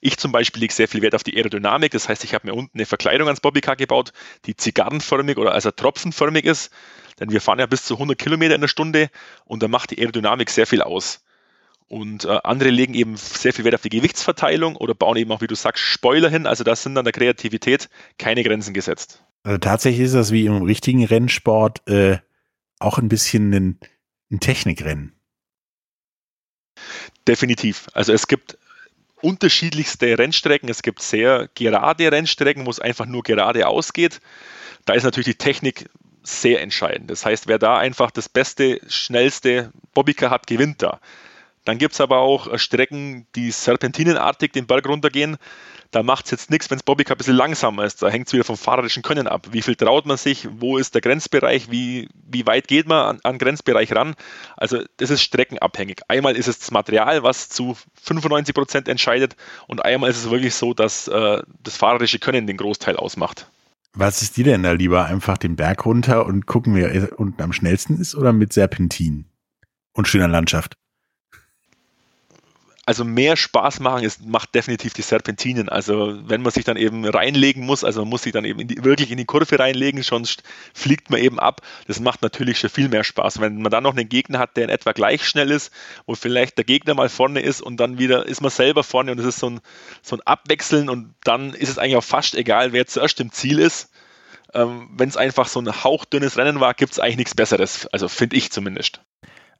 Ich 0.00 0.18
zum 0.18 0.30
Beispiel 0.30 0.60
lege 0.60 0.72
sehr 0.72 0.86
viel 0.86 1.02
Wert 1.02 1.16
auf 1.16 1.24
die 1.24 1.36
Aerodynamik. 1.36 1.90
Das 1.90 2.08
heißt, 2.08 2.22
ich 2.22 2.32
habe 2.32 2.46
mir 2.46 2.54
unten 2.54 2.78
eine 2.78 2.86
Verkleidung 2.86 3.26
ans 3.26 3.40
Bobbycar 3.40 3.74
gebaut, 3.74 4.12
die 4.44 4.54
zigarrenförmig 4.54 5.36
oder 5.36 5.50
also 5.50 5.72
tropfenförmig 5.72 6.44
ist. 6.44 6.70
Denn 7.18 7.32
wir 7.32 7.40
fahren 7.40 7.58
ja 7.58 7.66
bis 7.66 7.84
zu 7.84 7.94
100 7.94 8.16
Kilometer 8.16 8.54
in 8.54 8.60
der 8.60 8.68
Stunde 8.68 9.10
und 9.44 9.64
da 9.64 9.68
macht 9.68 9.90
die 9.90 9.98
Aerodynamik 9.98 10.48
sehr 10.50 10.68
viel 10.68 10.82
aus. 10.82 11.24
Und 11.88 12.24
äh, 12.24 12.38
andere 12.42 12.70
legen 12.70 12.94
eben 12.94 13.16
sehr 13.16 13.52
viel 13.52 13.64
Wert 13.64 13.76
auf 13.76 13.82
die 13.82 13.90
Gewichtsverteilung 13.90 14.74
oder 14.76 14.94
bauen 14.94 15.16
eben 15.16 15.30
auch, 15.30 15.40
wie 15.40 15.46
du 15.46 15.54
sagst, 15.54 15.84
Spoiler 15.84 16.28
hin. 16.28 16.46
Also 16.46 16.64
da 16.64 16.74
sind 16.74 16.98
an 16.98 17.04
der 17.04 17.12
Kreativität 17.12 17.88
keine 18.18 18.42
Grenzen 18.42 18.74
gesetzt. 18.74 19.22
Also 19.44 19.58
tatsächlich 19.58 20.06
ist 20.06 20.14
das 20.14 20.32
wie 20.32 20.46
im 20.46 20.62
richtigen 20.62 21.04
Rennsport 21.04 21.86
äh, 21.88 22.18
auch 22.80 22.98
ein 22.98 23.08
bisschen 23.08 23.52
ein, 23.54 23.80
ein 24.32 24.40
Technikrennen. 24.40 25.12
Definitiv. 27.28 27.86
Also 27.92 28.12
es 28.12 28.26
gibt 28.26 28.58
unterschiedlichste 29.22 30.18
Rennstrecken. 30.18 30.68
Es 30.68 30.82
gibt 30.82 31.02
sehr 31.02 31.48
gerade 31.54 32.10
Rennstrecken, 32.10 32.66
wo 32.66 32.70
es 32.70 32.80
einfach 32.80 33.06
nur 33.06 33.22
gerade 33.22 33.66
ausgeht. 33.68 34.20
Da 34.84 34.94
ist 34.94 35.04
natürlich 35.04 35.26
die 35.26 35.34
Technik 35.38 35.88
sehr 36.22 36.60
entscheidend. 36.60 37.10
Das 37.10 37.24
heißt, 37.24 37.46
wer 37.46 37.58
da 37.58 37.78
einfach 37.78 38.10
das 38.10 38.28
beste, 38.28 38.80
schnellste 38.88 39.72
Bobbycar 39.94 40.30
hat, 40.30 40.46
gewinnt 40.46 40.82
da. 40.82 41.00
Dann 41.66 41.78
gibt 41.78 41.94
es 41.94 42.00
aber 42.00 42.18
auch 42.18 42.46
äh, 42.46 42.58
Strecken, 42.58 43.26
die 43.34 43.50
serpentinenartig 43.50 44.52
den 44.52 44.66
Berg 44.66 44.88
runtergehen. 44.88 45.36
Da 45.90 46.02
macht 46.02 46.26
es 46.26 46.30
jetzt 46.30 46.50
nichts, 46.50 46.70
wenn 46.70 46.78
das 46.78 46.84
Bobbycar 46.84 47.16
ein 47.16 47.18
bisschen 47.18 47.36
langsamer 47.36 47.84
ist. 47.84 48.02
Da 48.02 48.08
hängt 48.08 48.28
es 48.28 48.32
wieder 48.32 48.44
vom 48.44 48.56
fahrerischen 48.56 49.02
Können 49.02 49.26
ab. 49.26 49.48
Wie 49.50 49.62
viel 49.62 49.74
traut 49.74 50.06
man 50.06 50.16
sich? 50.16 50.48
Wo 50.50 50.78
ist 50.78 50.94
der 50.94 51.00
Grenzbereich? 51.00 51.70
Wie, 51.70 52.08
wie 52.14 52.46
weit 52.46 52.68
geht 52.68 52.86
man 52.86 53.06
an, 53.06 53.20
an 53.24 53.38
Grenzbereich 53.38 53.92
ran? 53.94 54.14
Also 54.56 54.82
das 54.98 55.10
ist 55.10 55.22
streckenabhängig. 55.22 56.02
Einmal 56.08 56.36
ist 56.36 56.46
es 56.46 56.60
das 56.60 56.70
Material, 56.70 57.24
was 57.24 57.48
zu 57.48 57.76
95 58.02 58.54
Prozent 58.54 58.88
entscheidet 58.88 59.36
und 59.66 59.84
einmal 59.84 60.08
ist 60.10 60.18
es 60.18 60.30
wirklich 60.30 60.54
so, 60.54 60.72
dass 60.72 61.08
äh, 61.08 61.42
das 61.62 61.76
fahrerische 61.76 62.20
Können 62.20 62.46
den 62.46 62.56
Großteil 62.56 62.96
ausmacht. 62.96 63.50
Was 63.92 64.22
ist 64.22 64.36
dir 64.36 64.44
denn 64.44 64.62
da 64.62 64.72
lieber? 64.72 65.06
Einfach 65.06 65.38
den 65.38 65.56
Berg 65.56 65.84
runter 65.84 66.26
und 66.26 66.46
gucken, 66.46 66.74
wer 66.74 67.18
unten 67.18 67.42
am 67.42 67.52
schnellsten 67.52 67.98
ist 67.98 68.14
oder 68.14 68.32
mit 68.32 68.52
Serpentin 68.52 69.24
und 69.94 70.06
schöner 70.06 70.28
Landschaft? 70.28 70.76
Also 72.86 73.04
mehr 73.04 73.36
Spaß 73.36 73.80
machen 73.80 74.04
ist, 74.04 74.24
macht 74.24 74.54
definitiv 74.54 74.94
die 74.94 75.02
Serpentinen. 75.02 75.68
Also 75.68 76.16
wenn 76.28 76.40
man 76.40 76.52
sich 76.52 76.64
dann 76.64 76.76
eben 76.76 77.04
reinlegen 77.04 77.66
muss, 77.66 77.82
also 77.82 78.02
man 78.02 78.10
muss 78.10 78.22
sich 78.22 78.32
dann 78.32 78.44
eben 78.44 78.60
in 78.60 78.68
die, 78.68 78.84
wirklich 78.84 79.10
in 79.10 79.16
die 79.16 79.24
Kurve 79.24 79.58
reinlegen, 79.58 80.04
sonst 80.04 80.44
fliegt 80.72 81.10
man 81.10 81.20
eben 81.20 81.40
ab. 81.40 81.62
Das 81.88 81.98
macht 81.98 82.22
natürlich 82.22 82.60
schon 82.60 82.70
viel 82.70 82.88
mehr 82.88 83.02
Spaß. 83.02 83.40
Wenn 83.40 83.60
man 83.60 83.72
dann 83.72 83.82
noch 83.82 83.96
einen 83.96 84.08
Gegner 84.08 84.38
hat, 84.38 84.56
der 84.56 84.64
in 84.64 84.70
etwa 84.70 84.92
gleich 84.92 85.26
schnell 85.26 85.50
ist, 85.50 85.72
wo 86.06 86.14
vielleicht 86.14 86.58
der 86.58 86.64
Gegner 86.64 86.94
mal 86.94 87.08
vorne 87.08 87.40
ist 87.40 87.60
und 87.60 87.78
dann 87.78 87.98
wieder 87.98 88.24
ist 88.24 88.40
man 88.40 88.52
selber 88.52 88.84
vorne 88.84 89.10
und 89.10 89.18
es 89.18 89.26
ist 89.26 89.40
so 89.40 89.50
ein, 89.50 89.60
so 90.00 90.16
ein 90.16 90.22
Abwechseln 90.24 90.88
und 90.88 91.12
dann 91.24 91.54
ist 91.54 91.70
es 91.70 91.78
eigentlich 91.78 91.96
auch 91.96 92.04
fast 92.04 92.36
egal, 92.36 92.72
wer 92.72 92.86
zuerst 92.86 93.18
im 93.18 93.32
Ziel 93.32 93.58
ist. 93.58 93.90
Ähm, 94.54 94.90
wenn 94.96 95.08
es 95.08 95.16
einfach 95.16 95.48
so 95.48 95.58
ein 95.58 95.84
hauchdünnes 95.84 96.36
Rennen 96.36 96.60
war, 96.60 96.72
gibt 96.72 96.92
es 96.92 97.00
eigentlich 97.00 97.16
nichts 97.16 97.34
Besseres. 97.34 97.88
Also 97.88 98.08
finde 98.08 98.36
ich 98.36 98.52
zumindest. 98.52 99.00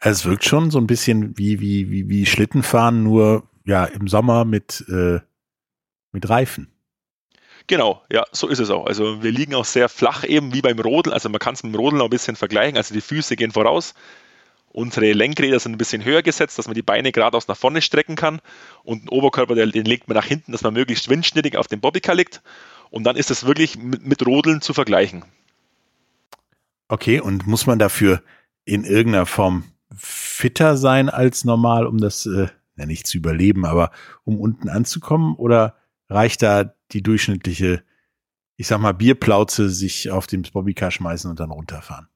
Also 0.01 0.21
es 0.21 0.31
wirkt 0.31 0.45
schon 0.45 0.71
so 0.71 0.79
ein 0.79 0.87
bisschen 0.87 1.37
wie, 1.39 1.61
wie, 1.61 1.91
wie, 1.91 2.09
wie 2.09 2.27
Schlittenfahren, 2.27 3.03
nur 3.03 3.49
ja 3.65 3.85
im 3.85 4.09
Sommer 4.09 4.45
mit, 4.45 4.85
äh, 4.89 5.21
mit 6.13 6.29
Reifen. 6.29 6.69
Genau, 7.67 8.03
ja, 8.13 8.25
so 8.31 8.47
ist 8.47 8.61
es 8.61 8.71
auch. 8.71 8.87
Also 8.87 9.23
wir 9.23 9.33
liegen 9.33 9.55
auch 9.55 9.65
sehr 9.65 9.89
flach 9.89 10.23
eben 10.25 10.55
wie 10.55 10.63
beim 10.63 10.79
Rodeln. 10.79 11.13
Also 11.13 11.29
man 11.29 11.41
kann 11.41 11.55
es 11.55 11.65
mit 11.65 11.73
dem 11.73 11.81
Rodeln 11.81 12.01
auch 12.01 12.07
ein 12.07 12.11
bisschen 12.11 12.37
vergleichen. 12.37 12.77
Also 12.77 12.95
die 12.95 13.01
Füße 13.01 13.35
gehen 13.35 13.51
voraus. 13.51 13.95
Unsere 14.69 15.13
Lenkräder 15.13 15.59
sind 15.59 15.73
ein 15.73 15.79
bisschen 15.79 16.05
höher 16.05 16.23
gesetzt, 16.23 16.59
dass 16.59 16.67
man 16.67 16.75
die 16.75 16.83
Beine 16.83 17.11
geradeaus 17.11 17.49
nach 17.49 17.57
vorne 17.57 17.83
strecken 17.83 18.15
kann. 18.15 18.41
Und 18.85 19.03
den 19.03 19.09
Oberkörper, 19.09 19.55
den 19.55 19.85
legt 19.85 20.07
man 20.07 20.17
nach 20.17 20.27
hinten, 20.27 20.53
dass 20.53 20.63
man 20.63 20.75
möglichst 20.75 21.09
windschnittig 21.09 21.57
auf 21.57 21.67
dem 21.67 21.81
Bobbycar 21.81 22.15
liegt. 22.15 22.43
Und 22.91 23.05
dann 23.05 23.17
ist 23.17 23.31
es 23.31 23.47
wirklich 23.47 23.77
mit, 23.77 24.07
mit 24.07 24.25
Rodeln 24.25 24.61
zu 24.61 24.75
vergleichen. 24.75 25.25
Okay, 26.89 27.19
und 27.19 27.47
muss 27.47 27.67
man 27.67 27.81
dafür 27.81 28.23
in 28.65 28.85
irgendeiner 28.85 29.27
Form 29.27 29.65
fitter 29.97 30.77
sein 30.77 31.09
als 31.09 31.45
normal, 31.45 31.87
um 31.87 31.99
das 31.99 32.27
äh, 32.27 32.49
ja, 32.77 32.87
nicht 32.87 33.07
zu 33.07 33.19
überleben, 33.19 33.65
aber 33.65 33.91
um 34.25 34.41
unten 34.41 34.69
anzukommen? 34.69 35.35
Oder 35.37 35.77
reicht 36.09 36.43
da 36.43 36.75
die 36.93 37.03
durchschnittliche, 37.03 37.83
ich 38.57 38.67
sag 38.67 38.81
mal, 38.81 38.93
Bierplauze, 38.93 39.71
sich 39.71 40.11
auf 40.11 40.27
dem 40.27 40.43
Bobbycar 40.43 40.91
schmeißen 40.91 41.31
und 41.31 41.41
dann 41.41 41.51
runterfahren? 41.51 42.09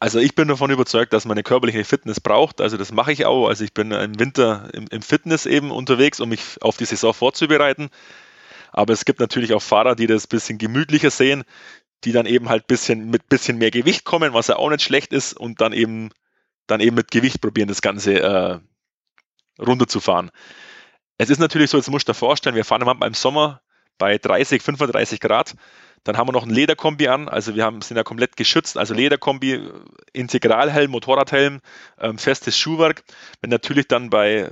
Also 0.00 0.18
ich 0.18 0.34
bin 0.34 0.48
davon 0.48 0.70
überzeugt, 0.70 1.12
dass 1.12 1.26
man 1.26 1.36
eine 1.36 1.42
körperliche 1.42 1.84
Fitness 1.84 2.20
braucht. 2.20 2.60
Also 2.60 2.76
das 2.76 2.92
mache 2.92 3.12
ich 3.12 3.26
auch. 3.26 3.48
Also 3.48 3.64
ich 3.64 3.74
bin 3.74 3.92
im 3.92 4.18
Winter 4.18 4.70
im, 4.72 4.86
im 4.90 5.02
Fitness 5.02 5.46
eben 5.46 5.70
unterwegs, 5.70 6.20
um 6.20 6.30
mich 6.30 6.62
auf 6.62 6.76
die 6.76 6.86
Saison 6.86 7.12
vorzubereiten. 7.12 7.90
Aber 8.72 8.92
es 8.92 9.04
gibt 9.04 9.20
natürlich 9.20 9.52
auch 9.52 9.62
Fahrer, 9.62 9.94
die 9.94 10.06
das 10.06 10.24
ein 10.24 10.30
bisschen 10.30 10.58
gemütlicher 10.58 11.10
sehen, 11.10 11.44
die 12.04 12.12
dann 12.12 12.26
eben 12.26 12.48
halt 12.48 12.66
bisschen 12.66 13.10
mit 13.10 13.28
bisschen 13.28 13.58
mehr 13.58 13.70
Gewicht 13.70 14.04
kommen, 14.04 14.34
was 14.34 14.48
ja 14.48 14.56
auch 14.56 14.70
nicht 14.70 14.82
schlecht 14.82 15.12
ist, 15.12 15.32
und 15.32 15.60
dann 15.60 15.72
eben 15.72 16.10
dann 16.66 16.80
eben 16.80 16.96
mit 16.96 17.10
Gewicht 17.10 17.40
probieren, 17.40 17.68
das 17.68 17.82
Ganze 17.82 18.20
äh, 18.20 18.58
runterzufahren. 19.60 20.30
Es 21.18 21.30
ist 21.30 21.38
natürlich 21.38 21.70
so, 21.70 21.76
jetzt 21.76 21.90
musst 21.90 22.08
du 22.08 22.12
dir 22.12 22.18
vorstellen, 22.18 22.56
wir 22.56 22.64
fahren 22.64 23.02
im 23.02 23.14
Sommer 23.14 23.60
bei 23.98 24.18
30, 24.18 24.62
35 24.62 25.20
Grad. 25.20 25.54
Dann 26.02 26.18
haben 26.18 26.28
wir 26.28 26.32
noch 26.32 26.44
ein 26.44 26.50
Lederkombi 26.50 27.08
an, 27.08 27.28
also 27.28 27.54
wir 27.54 27.64
haben, 27.64 27.80
sind 27.80 27.96
ja 27.96 28.02
komplett 28.02 28.36
geschützt, 28.36 28.76
also 28.76 28.92
Lederkombi, 28.92 29.70
Integralhelm, 30.12 30.90
Motorradhelm, 30.90 31.60
ähm, 31.98 32.18
festes 32.18 32.58
Schuhwerk. 32.58 33.04
Wenn 33.40 33.50
natürlich 33.50 33.88
dann 33.88 34.10
bei, 34.10 34.50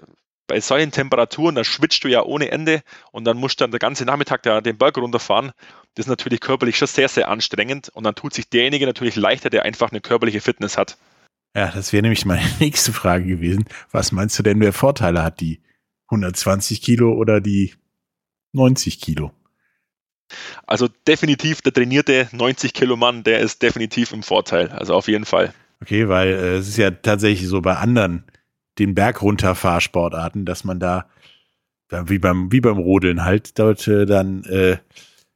bei 0.52 0.60
solchen 0.60 0.90
Temperaturen, 0.90 1.54
da 1.54 1.64
schwitzt 1.64 2.04
du 2.04 2.08
ja 2.08 2.22
ohne 2.22 2.50
Ende 2.50 2.82
und 3.10 3.24
dann 3.24 3.38
musst 3.38 3.58
du 3.58 3.64
dann 3.64 3.70
den 3.70 3.78
ganzen 3.78 4.06
Nachmittag 4.06 4.42
da 4.42 4.60
den 4.60 4.76
Berg 4.76 4.98
runterfahren. 4.98 5.52
Das 5.94 6.04
ist 6.04 6.10
natürlich 6.10 6.40
körperlich 6.40 6.76
schon 6.76 6.88
sehr, 6.88 7.08
sehr 7.08 7.30
anstrengend 7.30 7.88
und 7.88 8.04
dann 8.04 8.14
tut 8.14 8.34
sich 8.34 8.50
derjenige 8.50 8.84
natürlich 8.84 9.16
leichter, 9.16 9.48
der 9.48 9.62
einfach 9.62 9.92
eine 9.92 10.02
körperliche 10.02 10.42
Fitness 10.42 10.76
hat. 10.76 10.98
Ja, 11.56 11.70
das 11.70 11.94
wäre 11.94 12.02
nämlich 12.02 12.26
meine 12.26 12.46
nächste 12.60 12.92
Frage 12.92 13.24
gewesen. 13.24 13.64
Was 13.92 14.12
meinst 14.12 14.38
du 14.38 14.42
denn, 14.42 14.60
wer 14.60 14.74
Vorteile 14.74 15.22
hat, 15.22 15.40
die 15.40 15.62
120 16.10 16.82
Kilo 16.82 17.14
oder 17.14 17.40
die 17.40 17.72
90 18.52 19.00
Kilo? 19.00 19.32
Also 20.66 20.86
definitiv 21.08 21.62
der 21.62 21.72
trainierte 21.72 22.28
90 22.32 22.74
Kilo 22.74 22.96
Mann, 22.96 23.24
der 23.24 23.40
ist 23.40 23.62
definitiv 23.62 24.12
im 24.12 24.22
Vorteil. 24.22 24.68
Also 24.68 24.92
auf 24.92 25.08
jeden 25.08 25.24
Fall. 25.24 25.54
Okay, 25.80 26.10
weil 26.10 26.28
äh, 26.28 26.56
es 26.56 26.68
ist 26.68 26.76
ja 26.76 26.90
tatsächlich 26.90 27.48
so 27.48 27.62
bei 27.62 27.76
anderen 27.76 28.24
den 28.78 28.94
Berg 28.94 29.22
runterfahrsportarten, 29.22 30.44
dass 30.44 30.64
man 30.64 30.80
da 30.80 31.08
wie 31.90 32.18
beim 32.18 32.50
wie 32.50 32.60
beim 32.60 32.78
Rodeln 32.78 33.22
halt 33.22 33.58
dort 33.58 33.86
dann 33.86 34.44
äh, 34.44 34.78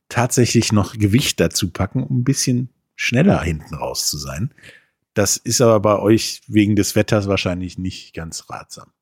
tatsächlich 0.09 0.73
noch 0.73 0.95
Gewicht 0.95 1.39
dazu 1.41 1.71
packen, 1.71 2.03
um 2.03 2.21
ein 2.21 2.25
bisschen 2.25 2.71
schneller 2.95 3.43
hinten 3.43 3.75
raus 3.75 4.09
zu 4.09 4.17
sein. 4.17 4.55
Das 5.15 5.37
ist 5.37 5.61
aber 5.61 5.81
bei 5.81 5.99
euch 5.99 6.43
wegen 6.47 6.77
des 6.77 6.95
Wetters 6.95 7.29
wahrscheinlich 7.29 7.79
nicht 7.79 8.15
ganz 8.15 8.49
ratsam. 8.51 8.93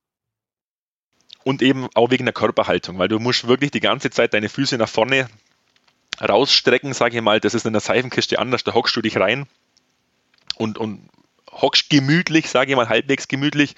Und 1.45 1.61
eben 1.61 1.89
auch 1.95 2.11
wegen 2.11 2.25
der 2.25 2.33
Körperhaltung, 2.33 2.99
weil 2.99 3.09
du 3.09 3.19
musst 3.19 3.47
wirklich 3.47 3.71
die 3.71 3.81
ganze 3.81 4.11
Zeit 4.11 4.33
deine 4.33 4.49
Füße 4.49 4.79
nach 4.79 4.89
vorne 4.89 5.29
rausstrecken, 6.21 6.93
sage 6.93 7.17
ich 7.17 7.23
mal. 7.23 7.41
Das 7.41 7.55
ist 7.55 7.67
in 7.67 7.73
der 7.73 7.81
Seifenkiste 7.81 8.39
anders, 8.39 8.65
da 8.65 8.73
hockst 8.75 8.97
du 8.97 9.03
dich 9.03 9.17
rein 9.19 9.47
und, 10.57 10.79
und 10.79 11.09
hockst 11.51 11.91
gemütlich, 11.91 12.49
sage 12.49 12.71
ich 12.71 12.77
mal, 12.77 12.89
halbwegs 12.89 13.29
gemütlich 13.29 13.75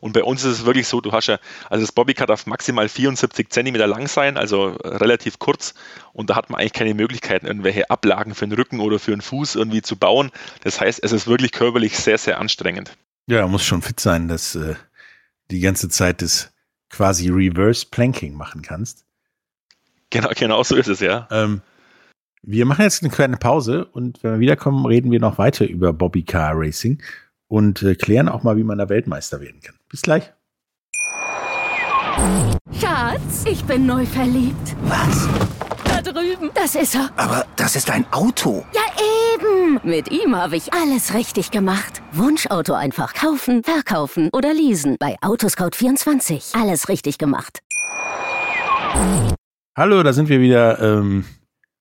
und 0.00 0.12
bei 0.12 0.24
uns 0.24 0.44
ist 0.44 0.52
es 0.52 0.64
wirklich 0.64 0.88
so, 0.88 1.00
du 1.00 1.12
hast 1.12 1.26
ja, 1.26 1.38
also 1.68 1.84
das 1.84 1.92
Bobbycar 1.92 2.26
darf 2.26 2.46
maximal 2.46 2.88
74 2.88 3.50
Zentimeter 3.50 3.86
lang 3.86 4.08
sein, 4.08 4.36
also 4.36 4.68
relativ 4.82 5.38
kurz. 5.38 5.74
Und 6.12 6.30
da 6.30 6.36
hat 6.36 6.50
man 6.50 6.60
eigentlich 6.60 6.72
keine 6.72 6.94
Möglichkeiten, 6.94 7.46
irgendwelche 7.46 7.90
Ablagen 7.90 8.34
für 8.34 8.46
den 8.46 8.54
Rücken 8.54 8.80
oder 8.80 8.98
für 8.98 9.10
den 9.10 9.20
Fuß 9.20 9.56
irgendwie 9.56 9.82
zu 9.82 9.96
bauen. 9.96 10.30
Das 10.62 10.80
heißt, 10.80 11.02
es 11.02 11.12
ist 11.12 11.26
wirklich 11.26 11.52
körperlich 11.52 11.98
sehr, 11.98 12.18
sehr 12.18 12.38
anstrengend. 12.38 12.96
Ja, 13.26 13.46
muss 13.46 13.64
schon 13.64 13.82
fit 13.82 14.00
sein, 14.00 14.28
dass 14.28 14.54
äh, 14.54 14.74
die 15.50 15.60
ganze 15.60 15.88
Zeit 15.88 16.22
das 16.22 16.52
quasi 16.88 17.28
Reverse 17.28 17.86
Planking 17.90 18.34
machen 18.34 18.62
kannst. 18.62 19.04
Genau, 20.08 20.30
genau 20.34 20.62
so 20.62 20.76
ist 20.76 20.88
es, 20.88 21.00
ja. 21.00 21.28
Ähm, 21.30 21.60
wir 22.42 22.64
machen 22.64 22.82
jetzt 22.82 23.02
eine 23.02 23.12
kleine 23.12 23.36
Pause 23.36 23.84
und 23.84 24.22
wenn 24.22 24.32
wir 24.32 24.40
wiederkommen, 24.40 24.86
reden 24.86 25.12
wir 25.12 25.20
noch 25.20 25.38
weiter 25.38 25.68
über 25.68 25.92
Bobbycar 25.92 26.52
Racing 26.54 27.02
und 27.48 27.82
äh, 27.82 27.94
klären 27.94 28.28
auch 28.28 28.42
mal, 28.42 28.56
wie 28.56 28.64
man 28.64 28.78
da 28.78 28.88
Weltmeister 28.88 29.40
werden 29.40 29.60
kann. 29.60 29.76
Bis 29.90 30.02
gleich. 30.02 30.32
Schatz, 32.80 33.44
ich 33.44 33.64
bin 33.64 33.86
neu 33.86 34.06
verliebt. 34.06 34.76
Was? 34.82 35.28
Da 35.84 36.00
drüben. 36.00 36.50
Das 36.54 36.76
ist 36.76 36.94
er. 36.94 37.10
Aber 37.16 37.44
das 37.56 37.74
ist 37.74 37.90
ein 37.90 38.06
Auto. 38.12 38.64
Ja, 38.72 38.82
eben. 39.34 39.80
Mit 39.82 40.12
ihm 40.12 40.36
habe 40.36 40.56
ich 40.56 40.72
alles 40.72 41.12
richtig 41.12 41.50
gemacht. 41.50 42.02
Wunschauto 42.12 42.74
einfach 42.74 43.14
kaufen, 43.14 43.64
verkaufen 43.64 44.30
oder 44.32 44.54
leasen. 44.54 44.96
Bei 45.00 45.16
Autoscout24. 45.22 46.56
Alles 46.60 46.88
richtig 46.88 47.18
gemacht. 47.18 47.58
Hallo, 49.76 50.04
da 50.04 50.12
sind 50.12 50.28
wir 50.28 50.40
wieder. 50.40 50.78
Ähm, 50.78 51.24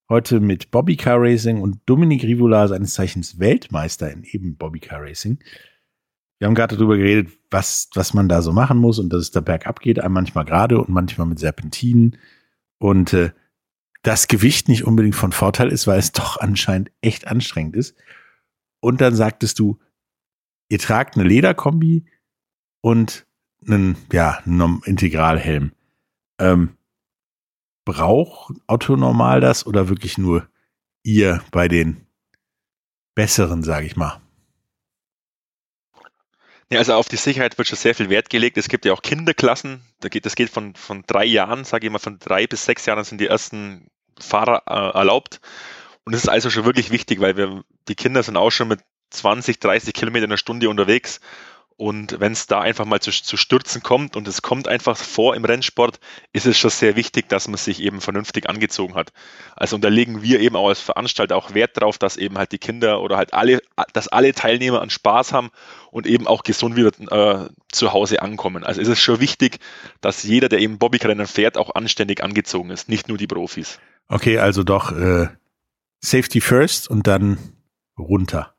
heute 0.09 0.39
mit 0.39 0.71
Bobbycar 0.71 1.21
Racing 1.21 1.61
und 1.61 1.81
Dominik 1.85 2.23
Rivola, 2.23 2.67
seines 2.67 2.95
Zeichens 2.95 3.37
Weltmeister 3.37 4.11
in 4.11 4.23
eben 4.23 4.57
Bobbycar 4.57 4.99
Racing. 4.99 5.37
Wir 6.39 6.47
haben 6.47 6.55
gerade 6.55 6.77
darüber 6.77 6.97
geredet, 6.97 7.37
was, 7.51 7.89
was 7.93 8.13
man 8.13 8.29
da 8.29 8.41
so 8.41 8.53
machen 8.53 8.77
muss 8.77 8.97
und 8.97 9.11
dass 9.11 9.21
es 9.21 9.31
da 9.31 9.41
bergab 9.41 9.81
geht, 9.81 9.99
manchmal 10.07 10.45
gerade 10.45 10.79
und 10.79 10.89
manchmal 10.89 11.27
mit 11.27 11.37
Serpentinen. 11.37 12.17
Und 12.77 13.13
äh, 13.13 13.31
das 14.03 14.27
Gewicht 14.27 14.69
nicht 14.69 14.85
unbedingt 14.85 15.15
von 15.15 15.33
Vorteil 15.33 15.69
ist, 15.69 15.85
weil 15.85 15.99
es 15.99 16.11
doch 16.13 16.37
anscheinend 16.37 16.91
echt 17.01 17.27
anstrengend 17.27 17.75
ist. 17.75 17.95
Und 18.79 19.01
dann 19.01 19.15
sagtest 19.15 19.59
du, 19.59 19.79
ihr 20.69 20.79
tragt 20.79 21.15
eine 21.15 21.27
Lederkombi 21.27 22.05
und 22.81 23.27
einen, 23.67 23.97
ja, 24.13 24.41
einen 24.45 24.81
Integralhelm. 24.85 25.73
Ähm, 26.39 26.77
braucht 27.83 28.55
Otto 28.67 28.95
normal 28.95 29.41
das 29.41 29.65
oder 29.65 29.89
wirklich 29.89 30.17
nur 30.17 30.47
ihr 31.03 31.41
bei 31.51 31.67
den 31.67 32.05
besseren, 33.15 33.63
sage 33.63 33.85
ich 33.85 33.97
mal? 33.97 34.21
Ja, 36.71 36.77
also 36.79 36.93
auf 36.93 37.07
die 37.07 37.15
Sicherheit 37.15 37.57
wird 37.57 37.67
schon 37.67 37.77
sehr 37.77 37.95
viel 37.95 38.09
Wert 38.09 38.29
gelegt. 38.29 38.57
Es 38.57 38.69
gibt 38.69 38.85
ja 38.85 38.93
auch 38.93 39.01
Kinderklassen, 39.01 39.81
da 40.01 40.09
geht, 40.09 40.25
das 40.25 40.35
geht 40.35 40.49
von, 40.51 40.75
von 40.75 41.03
drei 41.07 41.25
Jahren, 41.25 41.63
sage 41.63 41.87
ich 41.87 41.91
mal, 41.91 41.99
von 41.99 42.19
drei 42.19 42.45
bis 42.45 42.65
sechs 42.65 42.85
Jahren 42.85 43.03
sind 43.03 43.19
die 43.19 43.27
ersten 43.27 43.89
Fahrer 44.19 44.63
äh, 44.67 44.97
erlaubt. 44.97 45.41
Und 46.05 46.13
das 46.13 46.23
ist 46.23 46.29
also 46.29 46.49
schon 46.49 46.65
wirklich 46.65 46.91
wichtig, 46.91 47.21
weil 47.21 47.37
wir, 47.37 47.63
die 47.87 47.95
Kinder 47.95 48.21
sind 48.21 48.37
auch 48.37 48.51
schon 48.51 48.67
mit 48.67 48.81
20, 49.09 49.59
30 49.59 49.93
Kilometer 49.93 50.25
in 50.25 50.29
der 50.29 50.37
Stunde 50.37 50.69
unterwegs 50.69 51.19
und 51.79 52.19
wenn 52.19 52.33
es 52.33 52.45
da 52.45 52.59
einfach 52.59 52.83
mal 52.83 52.99
zu, 52.99 53.09
zu 53.09 53.37
Stürzen 53.37 53.81
kommt 53.81 54.17
und 54.17 54.27
es 54.27 54.41
kommt 54.41 54.67
einfach 54.67 54.97
vor 54.97 55.33
im 55.37 55.45
Rennsport, 55.45 56.01
ist 56.33 56.45
es 56.45 56.57
schon 56.57 56.71
sehr 56.71 56.97
wichtig, 56.97 57.29
dass 57.29 57.47
man 57.47 57.55
sich 57.55 57.81
eben 57.81 58.01
vernünftig 58.01 58.49
angezogen 58.49 58.95
hat. 58.95 59.13
Also 59.55 59.77
und 59.77 59.83
da 59.85 59.87
legen 59.87 60.21
wir 60.21 60.41
eben 60.41 60.57
auch 60.57 60.67
als 60.67 60.81
Veranstalter 60.81 61.37
auch 61.37 61.53
Wert 61.53 61.79
drauf, 61.79 61.97
dass 61.97 62.17
eben 62.17 62.37
halt 62.37 62.51
die 62.51 62.57
Kinder 62.57 62.99
oder 62.99 63.15
halt 63.15 63.33
alle, 63.33 63.61
dass 63.93 64.09
alle 64.09 64.33
Teilnehmer 64.33 64.81
an 64.81 64.89
Spaß 64.89 65.31
haben 65.31 65.51
und 65.89 66.05
eben 66.05 66.27
auch 66.27 66.43
gesund 66.43 66.75
wieder 66.75 66.91
äh, 67.13 67.47
zu 67.71 67.93
Hause 67.93 68.21
ankommen. 68.21 68.65
Also 68.65 68.81
ist 68.81 68.89
es 68.89 68.99
schon 68.99 69.21
wichtig, 69.21 69.59
dass 70.01 70.23
jeder, 70.23 70.49
der 70.49 70.59
eben 70.59 70.79
Bobbyrennen 70.79 71.27
fährt, 71.27 71.57
auch 71.57 71.75
anständig 71.75 72.21
angezogen 72.21 72.71
ist, 72.71 72.89
nicht 72.89 73.07
nur 73.07 73.17
die 73.17 73.27
Profis. 73.27 73.79
Okay, 74.09 74.37
also 74.37 74.63
doch 74.63 74.91
äh, 74.91 75.29
Safety 76.01 76.41
first 76.41 76.89
und 76.89 77.07
dann 77.07 77.37
runter. 77.97 78.53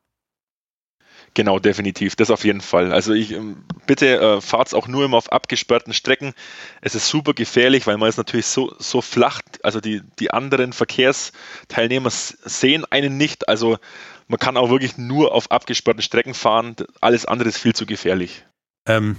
Genau, 1.34 1.60
definitiv. 1.60 2.16
Das 2.16 2.30
auf 2.30 2.44
jeden 2.44 2.60
Fall. 2.60 2.92
Also 2.92 3.12
ich 3.12 3.32
ähm, 3.32 3.64
bitte 3.86 4.20
äh, 4.20 4.40
fahrt 4.40 4.74
auch 4.74 4.88
nur 4.88 5.04
immer 5.04 5.16
auf 5.16 5.30
abgesperrten 5.30 5.92
Strecken. 5.92 6.34
Es 6.80 6.94
ist 6.94 7.08
super 7.08 7.34
gefährlich, 7.34 7.86
weil 7.86 7.98
man 7.98 8.08
ist 8.08 8.16
natürlich 8.16 8.46
so, 8.46 8.74
so 8.78 9.00
flach. 9.00 9.40
Also 9.62 9.80
die, 9.80 10.02
die 10.18 10.32
anderen 10.32 10.72
Verkehrsteilnehmer 10.72 12.10
sehen 12.10 12.84
einen 12.90 13.16
nicht. 13.16 13.48
Also 13.48 13.78
man 14.26 14.40
kann 14.40 14.56
auch 14.56 14.70
wirklich 14.70 14.98
nur 14.98 15.32
auf 15.32 15.50
abgesperrten 15.52 16.02
Strecken 16.02 16.34
fahren. 16.34 16.74
Alles 17.00 17.26
andere 17.26 17.48
ist 17.48 17.58
viel 17.58 17.74
zu 17.74 17.86
gefährlich. 17.86 18.44
Ähm, 18.86 19.16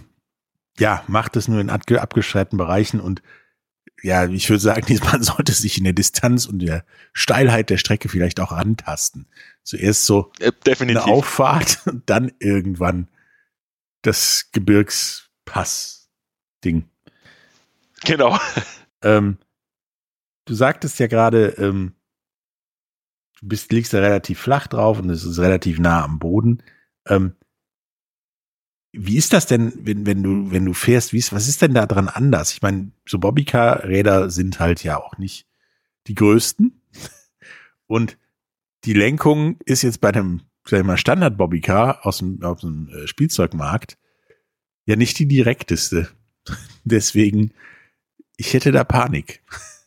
ja, 0.78 1.04
macht 1.08 1.36
es 1.38 1.48
nur 1.48 1.62
in 1.62 1.70
abgeschreiten 1.70 2.58
Bereichen 2.58 3.00
und 3.00 3.22
ja, 4.02 4.28
ich 4.28 4.50
würde 4.50 4.60
sagen, 4.60 5.00
man 5.12 5.24
sollte 5.24 5.54
sich 5.54 5.78
in 5.78 5.84
der 5.84 5.94
Distanz 5.94 6.46
und 6.46 6.60
der 6.60 6.86
Steilheit 7.14 7.70
der 7.70 7.78
Strecke 7.78 8.10
vielleicht 8.10 8.40
auch 8.40 8.52
antasten. 8.52 9.28
Zuerst 9.64 10.06
so 10.06 10.32
äh, 10.40 10.52
eine 10.80 11.06
Auffahrt 11.06 11.80
und 11.86 12.10
dann 12.10 12.32
irgendwann 12.40 13.08
das 14.02 14.50
Gebirgspass-Ding. 14.52 16.90
Genau. 18.04 18.40
Ähm, 19.04 19.38
du 20.46 20.56
sagtest 20.56 21.00
ja 21.00 21.08
gerade, 21.08 21.56
ähm, 21.58 21.94
du 23.40 23.48
bist, 23.48 23.72
liegst 23.72 23.94
da 23.94 24.00
relativ 24.00 24.40
flach 24.40 24.68
drauf 24.68 25.00
und 25.00 25.10
es 25.10 25.24
ist 25.24 25.40
relativ 25.40 25.80
nah 25.80 26.04
am 26.04 26.20
Boden. 26.20 26.62
Ähm, 27.08 27.36
wie 28.94 29.18
ist 29.18 29.34
das 29.34 29.46
denn, 29.46 29.74
wenn, 29.82 30.06
wenn 30.06 30.22
du, 30.22 30.52
wenn 30.52 30.66
du 30.66 30.74
fährst, 30.74 31.14
wie 31.14 31.18
ist, 31.18 31.32
was 31.32 31.48
ist 31.48 31.62
denn 31.62 31.74
da 31.74 31.86
dran 31.86 32.10
anders? 32.10 32.52
Ich 32.52 32.62
meine, 32.62 32.92
so 33.08 33.20
Bobbycar-Räder 33.20 34.30
sind 34.30 34.60
halt 34.60 34.84
ja 34.84 34.98
auch 34.98 35.18
nicht 35.18 35.48
die 36.08 36.16
größten. 36.16 36.82
Und 37.88 38.18
die 38.84 38.94
Lenkung 38.94 39.58
ist 39.66 39.84
jetzt 39.84 40.02
bei 40.02 40.10
einem, 40.10 40.42
sag 40.66 40.82
ich 40.82 40.86
mal, 40.86 40.98
Standard 40.98 41.38
Bobbycar 41.38 42.06
aus 42.06 42.18
dem, 42.18 42.42
aus 42.44 42.62
dem 42.62 42.90
äh, 42.90 43.08
Spielzeugmarkt 43.08 43.98
ja 44.86 44.96
nicht 44.96 45.20
die 45.20 45.28
direkteste. 45.28 46.10
Deswegen, 46.84 47.54
ich 48.36 48.54
hätte 48.54 48.72
da 48.72 48.84
Panik. 48.84 49.42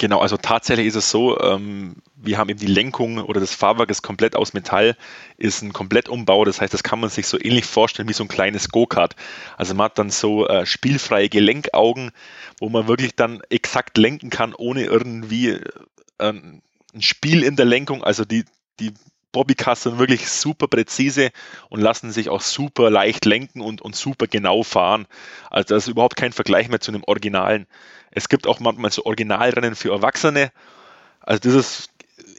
Genau, 0.00 0.20
also 0.20 0.36
tatsächlich 0.36 0.86
ist 0.86 0.94
es 0.94 1.10
so, 1.10 1.40
ähm, 1.40 1.96
wir 2.14 2.38
haben 2.38 2.48
eben 2.48 2.60
die 2.60 2.66
Lenkung 2.66 3.18
oder 3.18 3.40
das 3.40 3.52
Fahrwerk 3.52 3.90
ist 3.90 4.02
komplett 4.02 4.36
aus 4.36 4.52
Metall, 4.52 4.96
ist 5.38 5.60
ein 5.62 5.72
Komplettumbau, 5.72 6.44
das 6.44 6.60
heißt, 6.60 6.72
das 6.72 6.84
kann 6.84 7.00
man 7.00 7.10
sich 7.10 7.26
so 7.26 7.36
ähnlich 7.36 7.64
vorstellen 7.64 8.08
wie 8.08 8.12
so 8.12 8.22
ein 8.22 8.28
kleines 8.28 8.68
Go-Kart. 8.68 9.16
Also 9.56 9.74
man 9.74 9.86
hat 9.86 9.98
dann 9.98 10.10
so 10.10 10.46
äh, 10.46 10.66
spielfreie 10.66 11.28
Gelenkaugen, 11.28 12.12
wo 12.60 12.68
man 12.68 12.86
wirklich 12.86 13.16
dann 13.16 13.40
exakt 13.50 13.98
lenken 13.98 14.30
kann, 14.30 14.54
ohne 14.54 14.84
irgendwie 14.84 15.58
äh, 16.18 16.32
ein 16.32 16.62
Spiel 17.00 17.42
in 17.42 17.56
der 17.56 17.66
Lenkung. 17.66 18.04
Also 18.04 18.24
die, 18.24 18.44
die 18.78 18.94
Bobbycars 19.32 19.82
sind 19.82 19.98
wirklich 19.98 20.28
super 20.28 20.68
präzise 20.68 21.30
und 21.68 21.80
lassen 21.80 22.12
sich 22.12 22.28
auch 22.28 22.40
super 22.40 22.90
leicht 22.90 23.24
lenken 23.24 23.60
und, 23.60 23.82
und 23.82 23.94
super 23.94 24.26
genau 24.26 24.62
fahren. 24.62 25.06
Also 25.50 25.74
das 25.74 25.84
ist 25.84 25.88
überhaupt 25.88 26.16
kein 26.16 26.32
Vergleich 26.32 26.68
mehr 26.68 26.80
zu 26.80 26.90
einem 26.90 27.04
Originalen. 27.04 27.66
Es 28.10 28.28
gibt 28.28 28.46
auch 28.46 28.60
manchmal 28.60 28.90
so 28.90 29.04
Originalrennen 29.04 29.74
für 29.74 29.92
Erwachsene. 29.92 30.50
Also 31.20 31.40
das 31.40 31.54
ist 31.54 31.90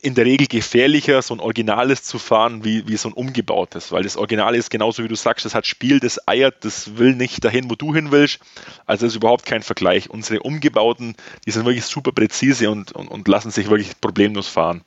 in 0.01 0.15
der 0.15 0.25
Regel 0.25 0.47
gefährlicher, 0.47 1.21
so 1.21 1.33
ein 1.33 1.39
Originales 1.39 2.03
zu 2.03 2.19
fahren, 2.19 2.63
wie, 2.63 2.87
wie 2.87 2.97
so 2.97 3.09
ein 3.09 3.13
umgebautes, 3.13 3.91
weil 3.91 4.03
das 4.03 4.17
Original 4.17 4.55
ist 4.55 4.69
genauso 4.69 5.03
wie 5.03 5.07
du 5.07 5.15
sagst, 5.15 5.45
das 5.45 5.55
hat 5.55 5.65
Spiel, 5.65 5.99
das 5.99 6.27
eiert, 6.27 6.63
das 6.65 6.97
will 6.97 7.15
nicht 7.15 7.43
dahin, 7.43 7.69
wo 7.69 7.75
du 7.75 7.93
hin 7.93 8.11
willst. 8.11 8.39
Also 8.85 9.05
das 9.05 9.13
ist 9.13 9.17
überhaupt 9.17 9.45
kein 9.45 9.61
Vergleich. 9.61 10.09
Unsere 10.09 10.41
umgebauten, 10.41 11.15
die 11.45 11.51
sind 11.51 11.65
wirklich 11.65 11.85
super 11.85 12.11
präzise 12.11 12.69
und, 12.69 12.91
und, 12.93 13.07
und 13.07 13.27
lassen 13.27 13.51
sich 13.51 13.69
wirklich 13.69 13.99
problemlos 13.99 14.47
fahren. 14.47 14.83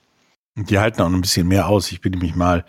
Die 0.55 0.79
halten 0.79 1.01
auch 1.01 1.07
ein 1.07 1.21
bisschen 1.21 1.49
mehr 1.49 1.69
aus. 1.69 1.93
Ich 1.93 2.01
bin 2.01 2.13
nämlich 2.13 2.35
mal 2.35 2.65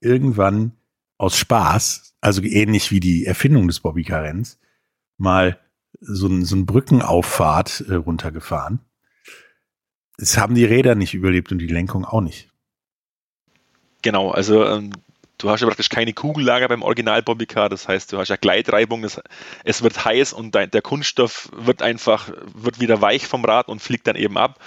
irgendwann 0.00 0.72
aus 1.18 1.36
Spaß, 1.36 2.14
also 2.20 2.42
ähnlich 2.42 2.90
wie 2.90 3.00
die 3.00 3.24
Erfindung 3.24 3.68
des 3.68 3.80
Bobbycar-Renns, 3.80 4.58
mal 5.16 5.58
so 6.00 6.26
ein, 6.26 6.44
so 6.44 6.56
ein 6.56 6.66
Brückenauffahrt 6.66 7.84
äh, 7.88 7.94
runtergefahren. 7.94 8.80
Es 10.18 10.36
haben 10.36 10.54
die 10.54 10.64
Räder 10.64 10.94
nicht 10.94 11.14
überlebt 11.14 11.52
und 11.52 11.58
die 11.58 11.66
Lenkung 11.66 12.04
auch 12.04 12.20
nicht. 12.20 12.50
Genau, 14.02 14.30
also 14.30 14.64
ähm, 14.66 14.90
du 15.38 15.50
hast 15.50 15.60
ja 15.60 15.66
praktisch 15.66 15.88
keine 15.88 16.12
Kugellager 16.12 16.68
beim 16.68 16.82
Original 16.82 17.22
Bobbycar, 17.22 17.68
das 17.68 17.88
heißt, 17.88 18.12
du 18.12 18.18
hast 18.18 18.28
ja 18.28 18.36
Gleitreibung, 18.36 19.02
das, 19.02 19.20
es 19.64 19.82
wird 19.82 20.04
heiß 20.04 20.32
und 20.32 20.54
dein, 20.54 20.70
der 20.70 20.82
Kunststoff 20.82 21.50
wird 21.52 21.82
einfach, 21.82 22.30
wird 22.54 22.80
wieder 22.80 23.00
weich 23.00 23.26
vom 23.26 23.44
Rad 23.44 23.68
und 23.68 23.80
fliegt 23.80 24.06
dann 24.06 24.16
eben 24.16 24.36
ab. 24.38 24.60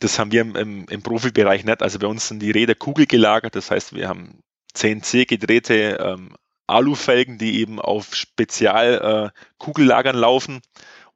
Das 0.00 0.18
haben 0.18 0.32
wir 0.32 0.42
im, 0.42 0.56
im, 0.56 0.86
im 0.88 1.02
Profibereich 1.02 1.64
nicht. 1.64 1.82
Also 1.82 1.98
bei 1.98 2.06
uns 2.06 2.28
sind 2.28 2.40
die 2.40 2.50
Räder 2.50 2.74
kugelgelagert, 2.74 3.56
das 3.56 3.70
heißt, 3.70 3.94
wir 3.94 4.08
haben 4.08 4.40
CNC 4.74 5.26
gedrehte 5.26 5.98
ähm, 6.00 6.36
Alufelgen, 6.66 7.38
die 7.38 7.60
eben 7.60 7.80
auf 7.80 8.14
Spezialkugellagern 8.14 10.16
äh, 10.16 10.18
laufen 10.18 10.60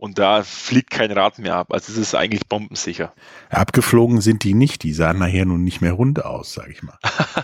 und 0.00 0.18
da 0.18 0.42
fliegt 0.42 0.90
kein 0.90 1.12
Rad 1.12 1.38
mehr 1.38 1.56
ab. 1.56 1.72
Also 1.72 1.92
es 1.92 1.99
ist 1.99 2.14
eigentlich 2.14 2.49
bombensicher. 2.49 3.12
Abgeflogen 3.50 4.22
sind 4.22 4.44
die 4.44 4.54
nicht, 4.54 4.82
die 4.82 4.94
sahen 4.94 5.18
nachher 5.18 5.44
nun 5.44 5.62
nicht 5.62 5.82
mehr 5.82 5.92
rund 5.92 6.25
aus, 6.25 6.54
sage 6.54 6.72
ich 6.72 6.82
mal. 6.82 6.99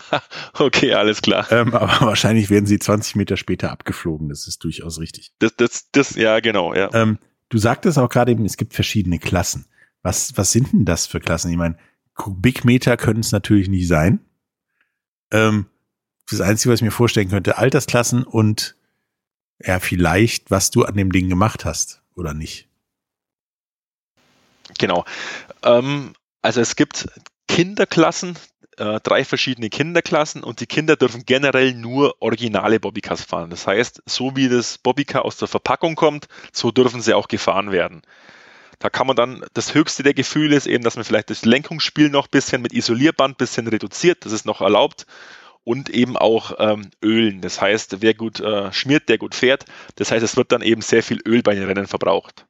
okay, 0.59 0.95
alles 0.95 1.21
klar. 1.21 1.47
Ähm, 1.53 1.75
aber 1.75 2.01
wahrscheinlich 2.07 2.49
werden 2.49 2.65
sie 2.65 2.79
20 2.79 3.15
Meter 3.17 3.37
später 3.37 3.71
abgeflogen, 3.71 4.31
das 4.31 4.47
ist 4.47 4.65
durchaus 4.65 4.99
richtig. 4.99 5.33
Das, 5.39 5.55
das, 5.57 5.91
das, 5.93 6.17
ja, 6.17 6.41
genau, 6.41 6.73
ja. 6.73 6.89
Ähm, 6.95 7.19
du 7.51 7.59
sagtest 7.59 7.99
auch 7.99 8.09
gerade 8.09 8.33
eben, 8.33 8.47
es 8.47 8.57
gibt 8.57 8.73
verschiedene 8.73 9.19
Klassen. 9.19 9.67
Was, 10.07 10.37
was 10.37 10.53
sind 10.53 10.73
denn 10.73 10.85
das 10.85 11.09
für 11.09 11.19
Klassen? 11.19 11.51
Ich 11.51 11.57
meine, 11.57 11.77
Kubikmeter 12.15 12.97
können 12.97 13.19
es 13.19 13.33
natürlich 13.33 13.67
nicht 13.69 13.89
sein. 13.89 14.21
Ähm, 15.33 15.67
das 16.31 16.41
Einzige, 16.41 16.73
was 16.73 16.79
ich 16.79 16.85
mir 16.85 16.93
vorstellen 16.93 17.29
könnte, 17.29 17.59
Altersklassen 17.59 18.23
und 18.23 18.77
ja, 19.59 19.81
vielleicht, 19.81 20.53
was 20.53 20.71
du 20.71 20.85
an 20.85 20.95
dem 20.95 21.11
Ding 21.11 21.29
gemacht 21.29 21.65
hast 21.65 22.03
oder 22.15 22.35
nicht. 22.35 22.69
Genau. 24.79 25.05
Ähm, 25.65 26.13
also 26.41 26.61
es 26.61 26.77
gibt 26.77 27.09
Kinderklassen, 27.49 28.39
äh, 28.77 29.01
drei 29.01 29.25
verschiedene 29.25 29.71
Kinderklassen 29.71 30.45
und 30.45 30.61
die 30.61 30.67
Kinder 30.67 30.95
dürfen 30.95 31.25
generell 31.27 31.75
nur 31.75 32.23
originale 32.23 32.79
Bobbycars 32.79 33.25
fahren. 33.25 33.51
Das 33.51 33.67
heißt, 33.67 34.05
so 34.07 34.37
wie 34.37 34.49
das 34.49 34.79
Bobbycar 34.79 35.25
aus 35.25 35.37
der 35.37 35.49
Verpackung 35.49 35.97
kommt, 35.97 36.29
so 36.53 36.71
dürfen 36.71 37.01
sie 37.01 37.15
auch 37.15 37.27
gefahren 37.27 37.73
werden. 37.73 38.03
Da 38.79 38.91
kann 38.91 39.07
man 39.07 39.17
dann, 39.17 39.45
das 39.55 39.75
höchste 39.75 40.03
der 40.03 40.15
Gefühle 40.15 40.57
ist 40.57 40.67
eben, 40.67 40.85
dass 40.85 40.97
man 40.97 41.05
vielleicht 41.05 41.31
das 41.31 41.45
Lenkungsspiel 41.45 42.11
noch 42.11 42.27
ein 42.27 42.31
bisschen 42.31 42.63
mit 42.63 42.73
Isolierband 42.73 43.35
ein 43.35 43.39
bisschen 43.39 43.69
reduziert, 43.69 44.25
das 44.25 44.33
ist 44.33 44.45
noch 44.45 44.61
erlaubt 44.61 45.07
und 45.67 45.91
eben 45.91 46.17
auch 46.17 46.53
ähm, 46.59 46.91
Ölen. 47.03 47.41
Das 47.41 47.61
heißt, 47.61 48.01
wer 48.01 48.15
gut 48.15 48.39
äh, 48.39 48.73
schmiert, 48.73 49.09
der 49.09 49.19
gut 49.19 49.35
fährt. 49.35 49.65
Das 49.97 50.13
heißt, 50.13 50.23
es 50.23 50.37
wird 50.37 50.53
dann 50.53 50.63
eben 50.63 50.81
sehr 50.81 51.03
viel 51.03 51.21
Öl 51.27 51.43
bei 51.43 51.57
den 51.57 51.65
Rennen 51.65 51.89
verbraucht. 51.89 52.47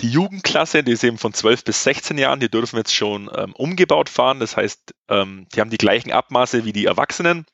Die 0.00 0.10
Jugendklasse, 0.10 0.82
die 0.82 0.90
ist 0.90 1.04
eben 1.04 1.18
von 1.18 1.32
12 1.32 1.62
bis 1.62 1.84
16 1.84 2.18
Jahren, 2.18 2.40
die 2.40 2.50
dürfen 2.50 2.76
jetzt 2.76 2.94
schon 2.94 3.30
ähm, 3.32 3.52
umgebaut 3.54 4.08
fahren. 4.08 4.40
Das 4.40 4.56
heißt, 4.56 4.92
ähm, 5.08 5.46
die 5.54 5.60
haben 5.60 5.70
die 5.70 5.78
gleichen 5.78 6.10
Abmaße 6.10 6.64
wie 6.64 6.72
die 6.72 6.86
Erwachsenen, 6.86 7.46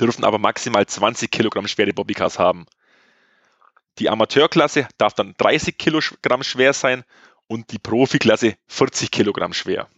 dürfen 0.00 0.22
aber 0.22 0.38
maximal 0.38 0.86
20 0.86 1.32
Kilogramm 1.32 1.66
schwere 1.66 1.92
Bobbycars 1.92 2.38
haben. 2.38 2.66
Die 4.00 4.08
Amateurklasse 4.08 4.88
darf 4.98 5.14
dann 5.14 5.34
30 5.36 5.76
Kilogramm 5.76 6.42
schwer 6.42 6.72
sein 6.72 7.04
und 7.46 7.70
die 7.70 7.78
Profiklasse 7.78 8.54
40 8.66 9.10
Kilogramm 9.10 9.52
schwer. 9.52 9.88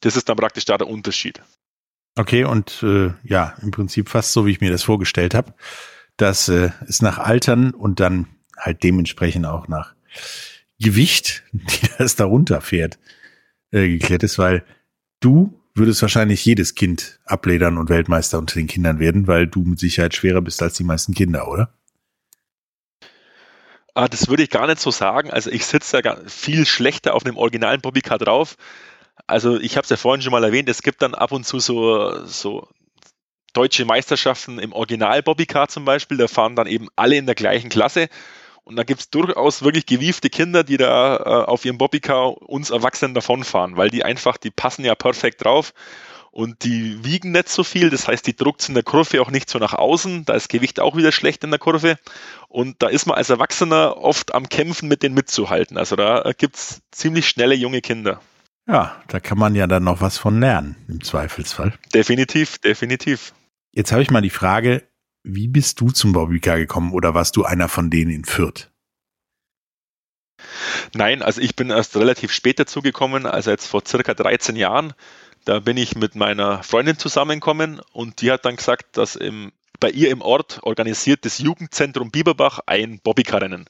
Das 0.00 0.16
ist 0.16 0.28
dann 0.28 0.36
praktisch 0.36 0.64
da 0.64 0.76
der 0.76 0.88
Unterschied. 0.88 1.40
Okay, 2.16 2.44
und 2.44 2.82
äh, 2.82 3.12
ja, 3.22 3.54
im 3.62 3.70
Prinzip 3.70 4.08
fast 4.08 4.32
so, 4.32 4.44
wie 4.44 4.50
ich 4.50 4.60
mir 4.60 4.70
das 4.70 4.82
vorgestellt 4.82 5.34
habe. 5.34 5.54
dass 6.18 6.48
äh, 6.48 6.70
es 6.86 7.00
nach 7.00 7.18
Altern 7.18 7.70
und 7.70 7.98
dann 7.98 8.26
halt 8.56 8.82
dementsprechend 8.82 9.46
auch 9.46 9.66
nach 9.68 9.94
Gewicht, 10.78 11.44
die 11.52 11.88
das 11.98 12.16
darunter 12.16 12.60
fährt, 12.60 12.98
äh, 13.70 13.88
geklärt 13.88 14.22
ist, 14.22 14.38
weil 14.38 14.64
du 15.20 15.58
würdest 15.74 16.02
wahrscheinlich 16.02 16.44
jedes 16.44 16.74
Kind 16.74 17.20
abledern 17.24 17.78
und 17.78 17.88
Weltmeister 17.88 18.38
unter 18.38 18.56
den 18.56 18.66
Kindern 18.66 18.98
werden, 18.98 19.26
weil 19.26 19.46
du 19.46 19.60
mit 19.60 19.78
Sicherheit 19.78 20.14
schwerer 20.14 20.42
bist 20.42 20.60
als 20.62 20.74
die 20.74 20.84
meisten 20.84 21.14
Kinder, 21.14 21.48
oder? 21.48 21.72
Ah, 23.94 24.08
das 24.08 24.28
würde 24.28 24.42
ich 24.42 24.50
gar 24.50 24.66
nicht 24.66 24.80
so 24.80 24.90
sagen. 24.90 25.30
Also 25.30 25.50
ich 25.50 25.66
sitze 25.66 26.00
da 26.00 26.16
viel 26.26 26.66
schlechter 26.66 27.14
auf 27.14 27.24
einem 27.24 27.36
originalen 27.36 27.80
Bobbycar 27.80 28.18
drauf 28.18 28.56
also 29.26 29.58
ich 29.58 29.76
habe 29.76 29.84
es 29.84 29.90
ja 29.90 29.96
vorhin 29.96 30.22
schon 30.22 30.32
mal 30.32 30.44
erwähnt, 30.44 30.68
es 30.68 30.82
gibt 30.82 31.02
dann 31.02 31.14
ab 31.14 31.32
und 31.32 31.44
zu 31.44 31.58
so, 31.60 32.26
so 32.26 32.68
deutsche 33.52 33.84
Meisterschaften 33.84 34.58
im 34.58 34.72
Original 34.72 35.22
Bobbycar 35.22 35.68
zum 35.68 35.84
Beispiel, 35.84 36.16
da 36.16 36.28
fahren 36.28 36.56
dann 36.56 36.66
eben 36.66 36.88
alle 36.96 37.16
in 37.16 37.26
der 37.26 37.34
gleichen 37.34 37.68
Klasse. 37.70 38.08
Und 38.64 38.76
da 38.76 38.84
gibt 38.84 39.00
es 39.00 39.10
durchaus 39.10 39.62
wirklich 39.62 39.86
gewiefte 39.86 40.30
Kinder, 40.30 40.62
die 40.62 40.76
da 40.76 41.16
äh, 41.16 41.20
auf 41.50 41.64
ihrem 41.64 41.78
Bobbycar 41.78 42.40
uns 42.48 42.70
Erwachsenen 42.70 43.12
davonfahren, 43.12 43.76
weil 43.76 43.90
die 43.90 44.04
einfach, 44.04 44.36
die 44.36 44.52
passen 44.52 44.84
ja 44.84 44.94
perfekt 44.94 45.44
drauf 45.44 45.74
und 46.32 46.64
die 46.64 47.04
wiegen 47.04 47.30
nicht 47.30 47.50
so 47.50 47.62
viel. 47.62 47.90
Das 47.90 48.08
heißt, 48.08 48.26
die 48.26 48.34
druckt 48.34 48.66
in 48.66 48.74
der 48.74 48.82
Kurve 48.82 49.20
auch 49.20 49.30
nicht 49.30 49.50
so 49.50 49.58
nach 49.58 49.74
außen. 49.74 50.24
Da 50.24 50.32
ist 50.32 50.48
Gewicht 50.48 50.80
auch 50.80 50.96
wieder 50.96 51.12
schlecht 51.12 51.44
in 51.44 51.50
der 51.50 51.58
Kurve. 51.58 51.98
Und 52.48 52.82
da 52.82 52.88
ist 52.88 53.06
man 53.06 53.16
als 53.16 53.28
Erwachsener 53.30 53.98
oft 53.98 54.34
am 54.34 54.48
Kämpfen, 54.48 54.88
mit 54.88 55.02
denen 55.02 55.14
mitzuhalten. 55.14 55.76
Also 55.76 55.94
da 55.94 56.32
gibt 56.36 56.56
es 56.56 56.80
ziemlich 56.90 57.28
schnelle 57.28 57.54
junge 57.54 57.82
Kinder. 57.82 58.20
Ja, 58.66 59.02
da 59.08 59.20
kann 59.20 59.38
man 59.38 59.54
ja 59.54 59.66
dann 59.66 59.84
noch 59.84 60.00
was 60.00 60.16
von 60.16 60.40
lernen, 60.40 60.76
im 60.88 61.04
Zweifelsfall. 61.04 61.74
Definitiv, 61.92 62.58
definitiv. 62.58 63.34
Jetzt 63.72 63.92
habe 63.92 64.02
ich 64.02 64.10
mal 64.10 64.22
die 64.22 64.30
Frage, 64.30 64.88
wie 65.22 65.48
bist 65.48 65.80
du 65.80 65.90
zum 65.90 66.12
Bobbycar 66.12 66.56
gekommen 66.56 66.92
oder 66.92 67.14
warst 67.14 67.36
du 67.36 67.44
einer 67.44 67.68
von 67.68 67.90
denen 67.90 68.10
in 68.10 68.24
Fürth? 68.24 68.70
Nein, 70.94 71.22
also 71.22 71.40
ich 71.40 71.56
bin 71.56 71.70
erst 71.70 71.96
relativ 71.96 72.32
spät 72.32 72.58
dazugekommen, 72.58 73.26
also 73.26 73.50
jetzt 73.50 73.66
vor 73.66 73.82
circa 73.86 74.14
13 74.14 74.56
Jahren. 74.56 74.94
Da 75.44 75.58
bin 75.58 75.76
ich 75.76 75.96
mit 75.96 76.14
meiner 76.14 76.62
Freundin 76.62 76.98
zusammengekommen 76.98 77.80
und 77.92 78.20
die 78.20 78.30
hat 78.30 78.44
dann 78.44 78.56
gesagt, 78.56 78.96
dass 78.96 79.16
im, 79.16 79.52
bei 79.80 79.90
ihr 79.90 80.10
im 80.10 80.22
Ort 80.22 80.60
organisiert 80.62 81.24
das 81.24 81.38
Jugendzentrum 81.38 82.10
Bieberbach 82.10 82.60
ein 82.66 83.00
Bobbycar-Rennen. 83.00 83.68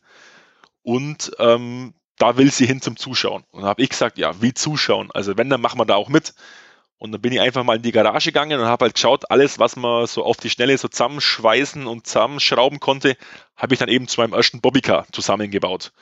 Und 0.83 1.33
ähm, 1.39 1.95
da 2.19 2.37
will 2.37 2.53
sie 2.53 2.67
hin 2.67 2.83
zum 2.83 2.97
Zuschauen. 2.97 3.45
Und 3.51 3.63
dann 3.63 3.69
habe 3.69 3.83
ich 3.83 3.89
gesagt, 3.89 4.19
ja, 4.19 4.41
wie 4.43 4.53
zuschauen? 4.53 5.11
Also 5.13 5.37
wenn, 5.39 5.49
dann 5.49 5.61
machen 5.61 5.79
wir 5.81 5.87
da 5.87 5.95
auch 5.95 6.09
mit. 6.09 6.35
Und 6.99 7.13
dann 7.13 7.21
bin 7.21 7.33
ich 7.33 7.41
einfach 7.41 7.65
mal 7.65 7.77
in 7.77 7.83
die 7.83 7.91
Garage 7.91 8.31
gegangen 8.31 8.61
und 8.61 8.67
habe 8.67 8.85
halt 8.85 8.95
geschaut, 8.95 9.31
alles, 9.31 9.59
was 9.59 9.75
man 9.75 10.07
so 10.07 10.25
auf 10.25 10.37
die 10.37 10.51
Schnelle 10.51 10.77
so 10.79 10.89
zusammenschweißen 10.89 11.87
und 11.87 12.07
zusammenschrauben 12.07 12.79
konnte, 12.79 13.17
habe 13.57 13.75
ich 13.75 13.81
dann 13.81 13.89
eben 13.89 14.07
zu 14.07 14.21
meinem 14.21 14.35
ersten 14.35 14.61
Bobbycar 14.61 15.07
zusammengebaut. 15.11 15.93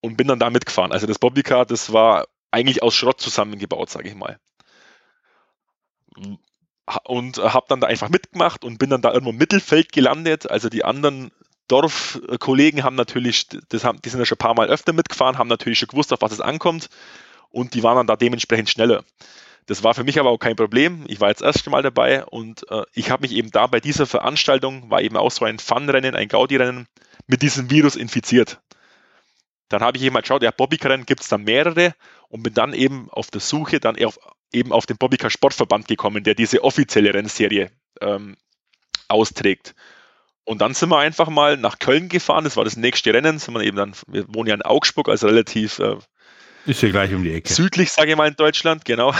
Und 0.00 0.16
bin 0.16 0.26
dann 0.26 0.40
da 0.40 0.50
mitgefahren. 0.50 0.90
Also 0.90 1.06
das 1.06 1.20
Bobbycar, 1.20 1.64
das 1.64 1.92
war 1.92 2.26
eigentlich 2.50 2.82
aus 2.82 2.94
Schrott 2.94 3.20
zusammengebaut, 3.20 3.88
sage 3.90 4.08
ich 4.08 4.16
mal. 4.16 4.38
Und 7.04 7.38
habe 7.38 7.66
dann 7.68 7.80
da 7.80 7.86
einfach 7.86 8.08
mitgemacht 8.08 8.64
und 8.64 8.78
bin 8.78 8.90
dann 8.90 9.02
da 9.02 9.12
irgendwo 9.12 9.30
im 9.30 9.38
Mittelfeld 9.38 9.92
gelandet. 9.92 10.50
Also 10.50 10.68
die 10.68 10.84
anderen 10.84 11.30
Dorfkollegen 11.68 12.82
haben 12.82 12.96
natürlich, 12.96 13.46
das 13.68 13.84
haben, 13.84 14.00
die 14.02 14.08
sind 14.08 14.18
ja 14.18 14.26
schon 14.26 14.36
ein 14.36 14.38
paar 14.38 14.54
Mal 14.54 14.68
öfter 14.68 14.92
mitgefahren, 14.92 15.38
haben 15.38 15.48
natürlich 15.48 15.78
schon 15.78 15.88
gewusst, 15.88 16.12
auf 16.12 16.20
was 16.20 16.32
es 16.32 16.40
ankommt 16.40 16.88
und 17.50 17.74
die 17.74 17.82
waren 17.82 17.96
dann 17.96 18.06
da 18.06 18.16
dementsprechend 18.16 18.68
schneller. 18.68 19.04
Das 19.66 19.84
war 19.84 19.94
für 19.94 20.02
mich 20.04 20.18
aber 20.18 20.30
auch 20.30 20.38
kein 20.38 20.56
Problem. 20.56 21.04
Ich 21.06 21.20
war 21.20 21.28
jetzt 21.28 21.40
das 21.40 21.54
erste 21.54 21.70
Mal 21.70 21.82
dabei 21.82 22.24
und 22.24 22.68
äh, 22.70 22.82
ich 22.94 23.10
habe 23.10 23.22
mich 23.22 23.32
eben 23.32 23.50
da 23.50 23.68
bei 23.68 23.78
dieser 23.78 24.06
Veranstaltung, 24.06 24.90
war 24.90 25.00
eben 25.02 25.16
auch 25.16 25.30
so 25.30 25.44
ein 25.44 25.60
Fun-Rennen, 25.60 26.16
ein 26.16 26.28
Gaudi-Rennen, 26.28 26.88
mit 27.28 27.42
diesem 27.42 27.70
Virus 27.70 27.94
infiziert. 27.94 28.60
Dann 29.68 29.82
habe 29.82 29.96
ich 29.96 30.02
eben 30.02 30.14
mal 30.14 30.20
geschaut, 30.20 30.42
ja, 30.42 30.50
Bobbycar-Rennen 30.50 31.06
gibt 31.06 31.22
es 31.22 31.28
da 31.28 31.38
mehrere 31.38 31.94
und 32.28 32.42
bin 32.42 32.52
dann 32.54 32.74
eben 32.74 33.08
auf 33.10 33.30
der 33.30 33.40
Suche 33.40 33.78
dann 33.78 34.02
auf, 34.04 34.18
eben 34.52 34.72
auf 34.72 34.86
den 34.86 34.96
Bobbycar 34.96 35.30
Sportverband 35.30 35.88
gekommen, 35.88 36.24
der 36.24 36.34
diese 36.34 36.64
offizielle 36.64 37.14
Rennserie 37.14 37.70
ähm, 38.00 38.36
austrägt. 39.08 39.74
Und 40.44 40.60
dann 40.60 40.74
sind 40.74 40.88
wir 40.88 40.98
einfach 40.98 41.28
mal 41.28 41.56
nach 41.56 41.78
Köln 41.78 42.08
gefahren, 42.08 42.44
das 42.44 42.56
war 42.56 42.64
das 42.64 42.76
nächste 42.76 43.14
Rennen, 43.14 43.38
sind 43.38 43.54
wir 43.54 43.62
eben 43.62 43.76
dann, 43.76 43.94
wir 44.08 44.24
wohnen 44.34 44.48
ja 44.48 44.54
in 44.54 44.62
Augsburg, 44.62 45.08
also 45.08 45.28
relativ 45.28 45.78
äh, 45.78 45.96
ist 46.64 46.80
hier 46.80 46.90
gleich 46.90 47.12
um 47.12 47.24
die 47.24 47.34
Ecke. 47.34 47.52
Südlich, 47.52 47.90
sage 47.90 48.12
ich 48.12 48.16
mal, 48.16 48.28
in 48.28 48.36
Deutschland, 48.36 48.84
genau. 48.84 49.12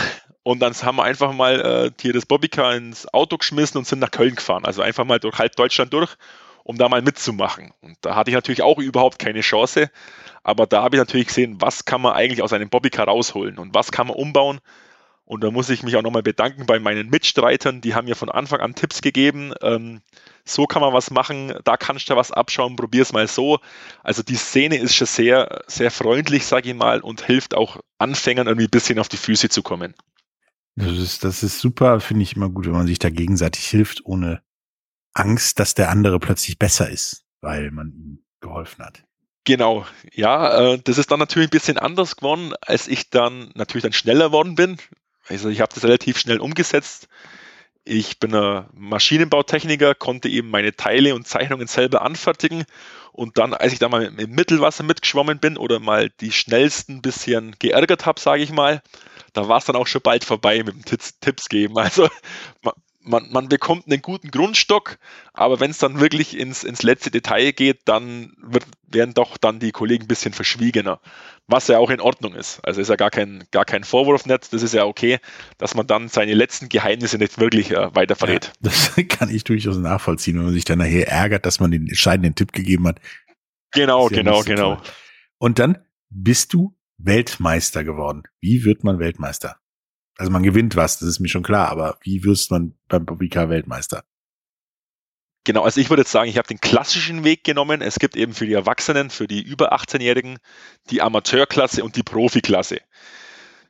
Und 0.43 0.59
dann 0.59 0.73
haben 0.73 0.97
wir 0.97 1.03
einfach 1.03 1.33
mal 1.33 1.59
äh, 1.61 1.91
hier 1.99 2.13
das 2.13 2.25
Bobbycar 2.25 2.75
ins 2.75 3.11
Auto 3.13 3.37
geschmissen 3.37 3.77
und 3.77 3.87
sind 3.87 3.99
nach 3.99 4.11
Köln 4.11 4.35
gefahren. 4.35 4.65
Also 4.65 4.81
einfach 4.81 5.05
mal 5.05 5.19
durch 5.19 5.37
halb 5.37 5.55
Deutschland 5.55 5.93
durch, 5.93 6.15
um 6.63 6.77
da 6.77 6.87
mal 6.87 7.01
mitzumachen. 7.01 7.71
Und 7.81 7.97
da 8.01 8.15
hatte 8.15 8.29
ich 8.29 8.35
natürlich 8.35 8.61
auch 8.61 8.77
überhaupt 8.77 9.19
keine 9.19 9.41
Chance. 9.41 9.89
Aber 10.43 10.67
da 10.67 10.83
habe 10.83 10.95
ich 10.95 10.99
natürlich 10.99 11.27
gesehen, 11.27 11.57
was 11.59 11.85
kann 11.85 12.01
man 12.01 12.13
eigentlich 12.13 12.41
aus 12.41 12.53
einem 12.53 12.69
Bobbycar 12.69 13.07
rausholen 13.07 13.57
und 13.57 13.73
was 13.73 13.91
kann 13.91 14.07
man 14.07 14.15
umbauen. 14.15 14.59
Und 15.25 15.43
da 15.43 15.51
muss 15.51 15.69
ich 15.69 15.83
mich 15.83 15.95
auch 15.95 16.01
nochmal 16.01 16.23
bedanken 16.23 16.65
bei 16.65 16.79
meinen 16.79 17.09
Mitstreitern. 17.09 17.81
Die 17.81 17.95
haben 17.95 18.05
mir 18.05 18.15
von 18.15 18.29
Anfang 18.29 18.59
an 18.59 18.75
Tipps 18.75 19.01
gegeben. 19.01 19.53
Ähm, 19.61 20.01
so 20.45 20.65
kann 20.65 20.81
man 20.81 20.93
was 20.93 21.11
machen, 21.11 21.53
da 21.63 21.77
kannst 21.77 22.09
du 22.09 22.15
was 22.15 22.31
abschauen, 22.31 22.75
probier 22.75 23.03
es 23.03 23.13
mal 23.13 23.27
so. 23.27 23.59
Also 24.03 24.23
die 24.23 24.35
Szene 24.35 24.77
ist 24.77 24.95
schon 24.95 25.07
sehr, 25.07 25.63
sehr 25.67 25.91
freundlich, 25.91 26.45
sage 26.45 26.69
ich 26.69 26.75
mal, 26.75 26.99
und 26.99 27.21
hilft 27.21 27.55
auch 27.55 27.79
Anfängern 27.97 28.47
irgendwie 28.47 28.67
ein 28.67 28.71
bisschen 28.71 28.99
auf 28.99 29.07
die 29.07 29.17
Füße 29.17 29.47
zu 29.47 29.63
kommen. 29.63 29.93
Das 30.75 30.97
ist, 30.97 31.23
das 31.23 31.43
ist 31.43 31.59
super, 31.59 31.99
finde 31.99 32.23
ich 32.23 32.35
immer 32.35 32.49
gut, 32.49 32.65
wenn 32.65 32.73
man 32.73 32.87
sich 32.87 32.99
da 32.99 33.09
gegenseitig 33.09 33.65
hilft, 33.67 34.05
ohne 34.05 34.41
Angst, 35.13 35.59
dass 35.59 35.75
der 35.75 35.89
andere 35.89 36.19
plötzlich 36.19 36.57
besser 36.57 36.89
ist, 36.89 37.23
weil 37.41 37.71
man 37.71 37.91
ihm 37.91 38.25
geholfen 38.41 38.83
hat. 38.83 39.03
Genau, 39.45 39.85
ja, 40.13 40.73
äh, 40.73 40.79
das 40.79 40.97
ist 40.97 41.11
dann 41.11 41.19
natürlich 41.19 41.49
ein 41.49 41.51
bisschen 41.51 41.77
anders 41.77 42.15
geworden, 42.15 42.53
als 42.61 42.87
ich 42.87 43.09
dann 43.09 43.51
natürlich 43.55 43.83
dann 43.83 43.93
schneller 43.93 44.31
worden 44.31 44.55
bin. 44.55 44.77
Also 45.27 45.49
ich 45.49 45.61
habe 45.61 45.73
das 45.73 45.83
relativ 45.83 46.17
schnell 46.19 46.39
umgesetzt. 46.39 47.07
Ich 47.85 48.19
bin 48.19 48.33
ein 48.33 48.65
Maschinenbautechniker, 48.73 49.95
konnte 49.95 50.29
eben 50.29 50.49
meine 50.49 50.75
Teile 50.75 51.15
und 51.15 51.27
Zeichnungen 51.27 51.67
selber 51.67 52.01
anfertigen. 52.01 52.65
Und 53.11 53.37
dann, 53.37 53.53
als 53.53 53.73
ich 53.73 53.79
da 53.79 53.89
mal 53.89 54.03
im 54.05 54.31
Mittelwasser 54.31 54.83
mitgeschwommen 54.83 55.39
bin 55.39 55.57
oder 55.57 55.79
mal 55.79 56.09
die 56.09 56.31
schnellsten 56.31 57.01
bisschen 57.01 57.55
geärgert 57.59 58.05
habe, 58.05 58.19
sage 58.19 58.41
ich 58.43 58.51
mal, 58.51 58.81
da 59.33 59.47
war 59.47 59.57
es 59.57 59.65
dann 59.65 59.75
auch 59.75 59.87
schon 59.87 60.01
bald 60.01 60.23
vorbei 60.23 60.63
mit 60.63 60.73
dem 60.75 60.85
Tipps, 60.85 61.19
Tipps 61.19 61.49
geben. 61.49 61.75
Also 61.77 62.09
man, 62.61 62.73
man 63.05 63.49
bekommt 63.49 63.87
einen 63.87 64.01
guten 64.01 64.31
Grundstock, 64.31 64.97
aber 65.33 65.59
wenn 65.59 65.71
es 65.71 65.77
dann 65.77 65.99
wirklich 65.99 66.37
ins, 66.37 66.63
ins 66.63 66.83
letzte 66.83 67.11
Detail 67.11 67.51
geht, 67.51 67.81
dann 67.85 68.33
wird, 68.41 68.65
werden 68.87 69.13
doch 69.13 69.37
dann 69.37 69.59
die 69.59 69.71
Kollegen 69.71 70.05
ein 70.05 70.07
bisschen 70.07 70.33
verschwiegener, 70.33 70.99
was 71.47 71.67
ja 71.67 71.79
auch 71.79 71.89
in 71.89 71.99
Ordnung 71.99 72.33
ist. 72.33 72.59
Also 72.63 72.81
ist 72.81 72.89
ja 72.89 72.95
gar 72.95 73.11
kein, 73.11 73.43
gar 73.51 73.65
kein 73.65 73.83
Vorwurf 73.83 74.25
nicht, 74.25 74.53
das 74.53 74.63
ist 74.63 74.73
ja 74.73 74.85
okay, 74.85 75.19
dass 75.57 75.75
man 75.75 75.87
dann 75.87 76.07
seine 76.07 76.33
letzten 76.33 76.69
Geheimnisse 76.69 77.17
nicht 77.17 77.39
wirklich 77.39 77.71
äh, 77.71 77.93
weiter 77.95 78.15
verrät. 78.15 78.45
Ja, 78.45 78.69
das 78.69 78.93
kann 79.09 79.29
ich 79.29 79.43
durchaus 79.43 79.77
nachvollziehen, 79.77 80.37
wenn 80.37 80.45
man 80.45 80.53
sich 80.53 80.65
dann 80.65 80.79
nachher 80.79 81.07
ärgert, 81.07 81.45
dass 81.45 81.59
man 81.59 81.71
den 81.71 81.87
entscheidenden 81.87 82.35
Tipp 82.35 82.53
gegeben 82.53 82.87
hat. 82.87 82.99
Genau, 83.71 84.09
ja 84.09 84.17
genau, 84.17 84.41
so 84.41 84.45
genau. 84.45 84.75
Toll. 84.75 84.85
Und 85.39 85.59
dann 85.59 85.77
bist 86.09 86.53
du 86.53 86.75
Weltmeister 86.97 87.83
geworden. 87.83 88.23
Wie 88.39 88.63
wird 88.63 88.83
man 88.83 88.99
Weltmeister? 88.99 89.57
Also 90.17 90.31
man 90.31 90.43
gewinnt 90.43 90.75
was, 90.75 90.99
das 90.99 91.09
ist 91.09 91.19
mir 91.19 91.27
schon 91.27 91.43
klar, 91.43 91.69
aber 91.69 91.97
wie 92.01 92.23
wirst 92.23 92.51
man 92.51 92.75
beim 92.87 93.05
Bobbycar 93.05 93.49
Weltmeister? 93.49 94.03
Genau, 95.45 95.63
also 95.63 95.81
ich 95.81 95.89
würde 95.89 96.03
jetzt 96.03 96.11
sagen, 96.11 96.29
ich 96.29 96.37
habe 96.37 96.47
den 96.47 96.61
klassischen 96.61 97.25
Weg 97.25 97.43
genommen. 97.43 97.81
Es 97.81 97.99
gibt 97.99 98.15
eben 98.15 98.33
für 98.33 98.45
die 98.45 98.53
Erwachsenen, 98.53 99.09
für 99.09 99.27
die 99.27 99.41
über 99.41 99.73
18-Jährigen, 99.73 100.37
die 100.89 101.01
Amateurklasse 101.01 101.83
und 101.83 101.97
die 101.97 102.03
Profiklasse. 102.03 102.79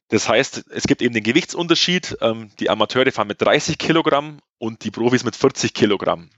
Das 0.10 0.30
heißt, 0.30 0.66
es 0.70 0.84
gibt 0.84 1.02
eben 1.02 1.16
den 1.16 1.24
Gewichtsunterschied. 1.24 2.18
Ähm, 2.22 2.52
die 2.60 2.70
Amateure 2.70 3.12
fahren 3.12 3.28
mit 3.28 3.42
30 3.42 3.80
Kilogramm 3.80 4.40
und 4.60 4.84
die 4.84 4.92
Profis 4.92 5.24
mit 5.24 5.36
40 5.36 5.74
Kilogramm. 5.74 6.30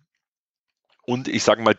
Und 1.04 1.28
ich 1.28 1.44
sage 1.44 1.62
mal, 1.62 1.76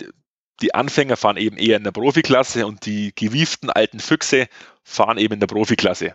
die 0.61 0.75
Anfänger 0.75 1.17
fahren 1.17 1.39
eben 1.39 1.57
eher 1.57 1.79
in 1.79 1.85
der 1.85 1.93
Profiklasse 1.93 2.67
und 2.67 2.85
die 2.85 3.15
gewieften 3.15 3.71
alten 3.71 4.01
Füchse 4.01 4.49
fahren 4.83 5.17
eben 5.17 5.35
in 5.35 5.41
der 5.41 5.47
Profiklasse. 5.47 6.15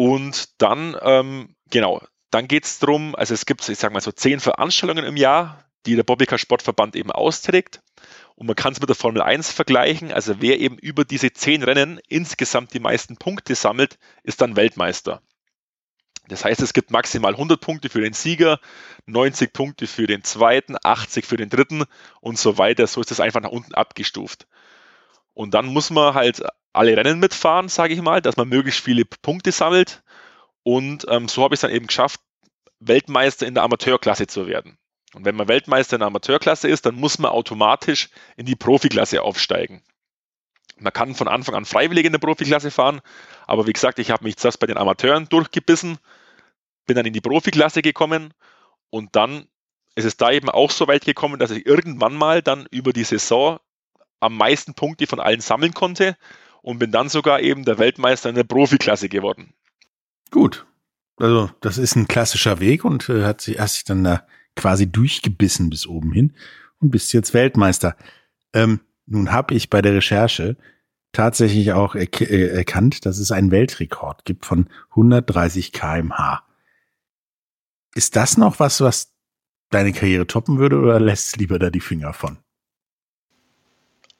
Und 0.00 0.62
dann, 0.62 0.96
ähm, 1.02 1.54
genau, 1.68 2.00
dann 2.30 2.48
geht 2.48 2.64
es 2.64 2.78
darum, 2.78 3.14
also 3.14 3.34
es 3.34 3.44
gibt, 3.44 3.68
ich 3.68 3.78
sage 3.78 3.92
mal 3.92 4.00
so 4.00 4.12
zehn 4.12 4.40
Veranstaltungen 4.40 5.04
im 5.04 5.18
Jahr, 5.18 5.66
die 5.84 5.94
der 5.94 6.04
Bobbycar 6.04 6.38
Sportverband 6.38 6.96
eben 6.96 7.12
austrägt. 7.12 7.82
Und 8.34 8.46
man 8.46 8.56
kann 8.56 8.72
es 8.72 8.80
mit 8.80 8.88
der 8.88 8.96
Formel 8.96 9.20
1 9.20 9.52
vergleichen. 9.52 10.10
Also 10.10 10.40
wer 10.40 10.58
eben 10.58 10.78
über 10.78 11.04
diese 11.04 11.34
zehn 11.34 11.62
Rennen 11.62 12.00
insgesamt 12.08 12.72
die 12.72 12.80
meisten 12.80 13.18
Punkte 13.18 13.54
sammelt, 13.54 13.98
ist 14.22 14.40
dann 14.40 14.56
Weltmeister. 14.56 15.20
Das 16.28 16.46
heißt, 16.46 16.62
es 16.62 16.72
gibt 16.72 16.90
maximal 16.90 17.34
100 17.34 17.60
Punkte 17.60 17.90
für 17.90 18.00
den 18.00 18.14
Sieger, 18.14 18.58
90 19.04 19.52
Punkte 19.52 19.86
für 19.86 20.06
den 20.06 20.24
zweiten, 20.24 20.76
80 20.82 21.26
für 21.26 21.36
den 21.36 21.50
dritten 21.50 21.84
und 22.22 22.38
so 22.38 22.56
weiter. 22.56 22.86
So 22.86 23.02
ist 23.02 23.10
das 23.10 23.20
einfach 23.20 23.42
nach 23.42 23.50
unten 23.50 23.74
abgestuft. 23.74 24.46
Und 25.34 25.52
dann 25.52 25.66
muss 25.66 25.90
man 25.90 26.14
halt 26.14 26.42
alle 26.72 26.96
Rennen 26.96 27.18
mitfahren, 27.18 27.68
sage 27.68 27.94
ich 27.94 28.02
mal, 28.02 28.20
dass 28.22 28.36
man 28.36 28.48
möglichst 28.48 28.80
viele 28.80 29.04
Punkte 29.04 29.52
sammelt. 29.52 30.02
Und 30.62 31.06
ähm, 31.08 31.28
so 31.28 31.42
habe 31.42 31.54
ich 31.54 31.58
es 31.58 31.62
dann 31.62 31.70
eben 31.70 31.86
geschafft, 31.86 32.20
Weltmeister 32.80 33.46
in 33.46 33.54
der 33.54 33.62
Amateurklasse 33.64 34.26
zu 34.26 34.46
werden. 34.46 34.78
Und 35.14 35.24
wenn 35.24 35.34
man 35.34 35.48
Weltmeister 35.48 35.96
in 35.96 36.00
der 36.00 36.06
Amateurklasse 36.06 36.68
ist, 36.68 36.86
dann 36.86 36.94
muss 36.94 37.18
man 37.18 37.32
automatisch 37.32 38.10
in 38.36 38.46
die 38.46 38.56
Profiklasse 38.56 39.22
aufsteigen. 39.22 39.82
Man 40.78 40.92
kann 40.92 41.14
von 41.14 41.28
Anfang 41.28 41.54
an 41.54 41.64
freiwillig 41.64 42.06
in 42.06 42.12
der 42.12 42.20
Profiklasse 42.20 42.70
fahren, 42.70 43.00
aber 43.46 43.66
wie 43.66 43.72
gesagt, 43.72 43.98
ich 43.98 44.10
habe 44.10 44.24
mich 44.24 44.36
zuerst 44.36 44.60
bei 44.60 44.66
den 44.66 44.78
Amateuren 44.78 45.28
durchgebissen, 45.28 45.98
bin 46.86 46.96
dann 46.96 47.04
in 47.04 47.12
die 47.12 47.20
Profiklasse 47.20 47.82
gekommen 47.82 48.32
und 48.88 49.14
dann 49.14 49.46
ist 49.94 50.06
es 50.06 50.16
da 50.16 50.30
eben 50.30 50.48
auch 50.48 50.70
so 50.70 50.88
weit 50.88 51.04
gekommen, 51.04 51.38
dass 51.38 51.50
ich 51.50 51.66
irgendwann 51.66 52.14
mal 52.14 52.40
dann 52.40 52.66
über 52.70 52.92
die 52.92 53.04
Saison 53.04 53.58
am 54.20 54.36
meisten 54.36 54.74
Punkte 54.74 55.06
von 55.06 55.20
allen 55.20 55.40
sammeln 55.40 55.74
konnte 55.74 56.16
und 56.62 56.78
bin 56.78 56.90
dann 56.90 57.08
sogar 57.08 57.40
eben 57.40 57.64
der 57.64 57.78
Weltmeister 57.78 58.28
in 58.28 58.34
der 58.34 58.44
Profiklasse 58.44 59.08
geworden. 59.08 59.54
Gut. 60.30 60.66
Also, 61.16 61.50
das 61.60 61.76
ist 61.76 61.96
ein 61.96 62.08
klassischer 62.08 62.60
Weg 62.60 62.84
und 62.84 63.08
äh, 63.08 63.24
hat 63.24 63.40
sich, 63.40 63.60
sich 63.60 63.84
dann 63.84 64.04
da 64.04 64.26
quasi 64.56 64.90
durchgebissen 64.90 65.70
bis 65.70 65.86
oben 65.86 66.12
hin 66.12 66.34
und 66.80 66.90
bist 66.90 67.12
jetzt 67.12 67.34
Weltmeister. 67.34 67.96
Ähm, 68.52 68.80
nun 69.06 69.30
habe 69.30 69.54
ich 69.54 69.70
bei 69.70 69.82
der 69.82 69.94
Recherche 69.94 70.56
tatsächlich 71.12 71.72
auch 71.72 71.94
er 71.94 72.08
äh, 72.20 72.56
erkannt, 72.56 73.04
dass 73.04 73.18
es 73.18 73.32
einen 73.32 73.50
Weltrekord 73.50 74.24
gibt 74.24 74.46
von 74.46 74.68
130 74.90 75.72
kmh. 75.72 76.42
Ist 77.94 78.16
das 78.16 78.36
noch 78.36 78.60
was, 78.60 78.80
was 78.80 79.12
deine 79.70 79.92
Karriere 79.92 80.26
toppen 80.26 80.58
würde 80.58 80.78
oder 80.78 81.00
lässt 81.00 81.36
lieber 81.36 81.58
da 81.58 81.70
die 81.70 81.80
Finger 81.80 82.12
von? 82.12 82.38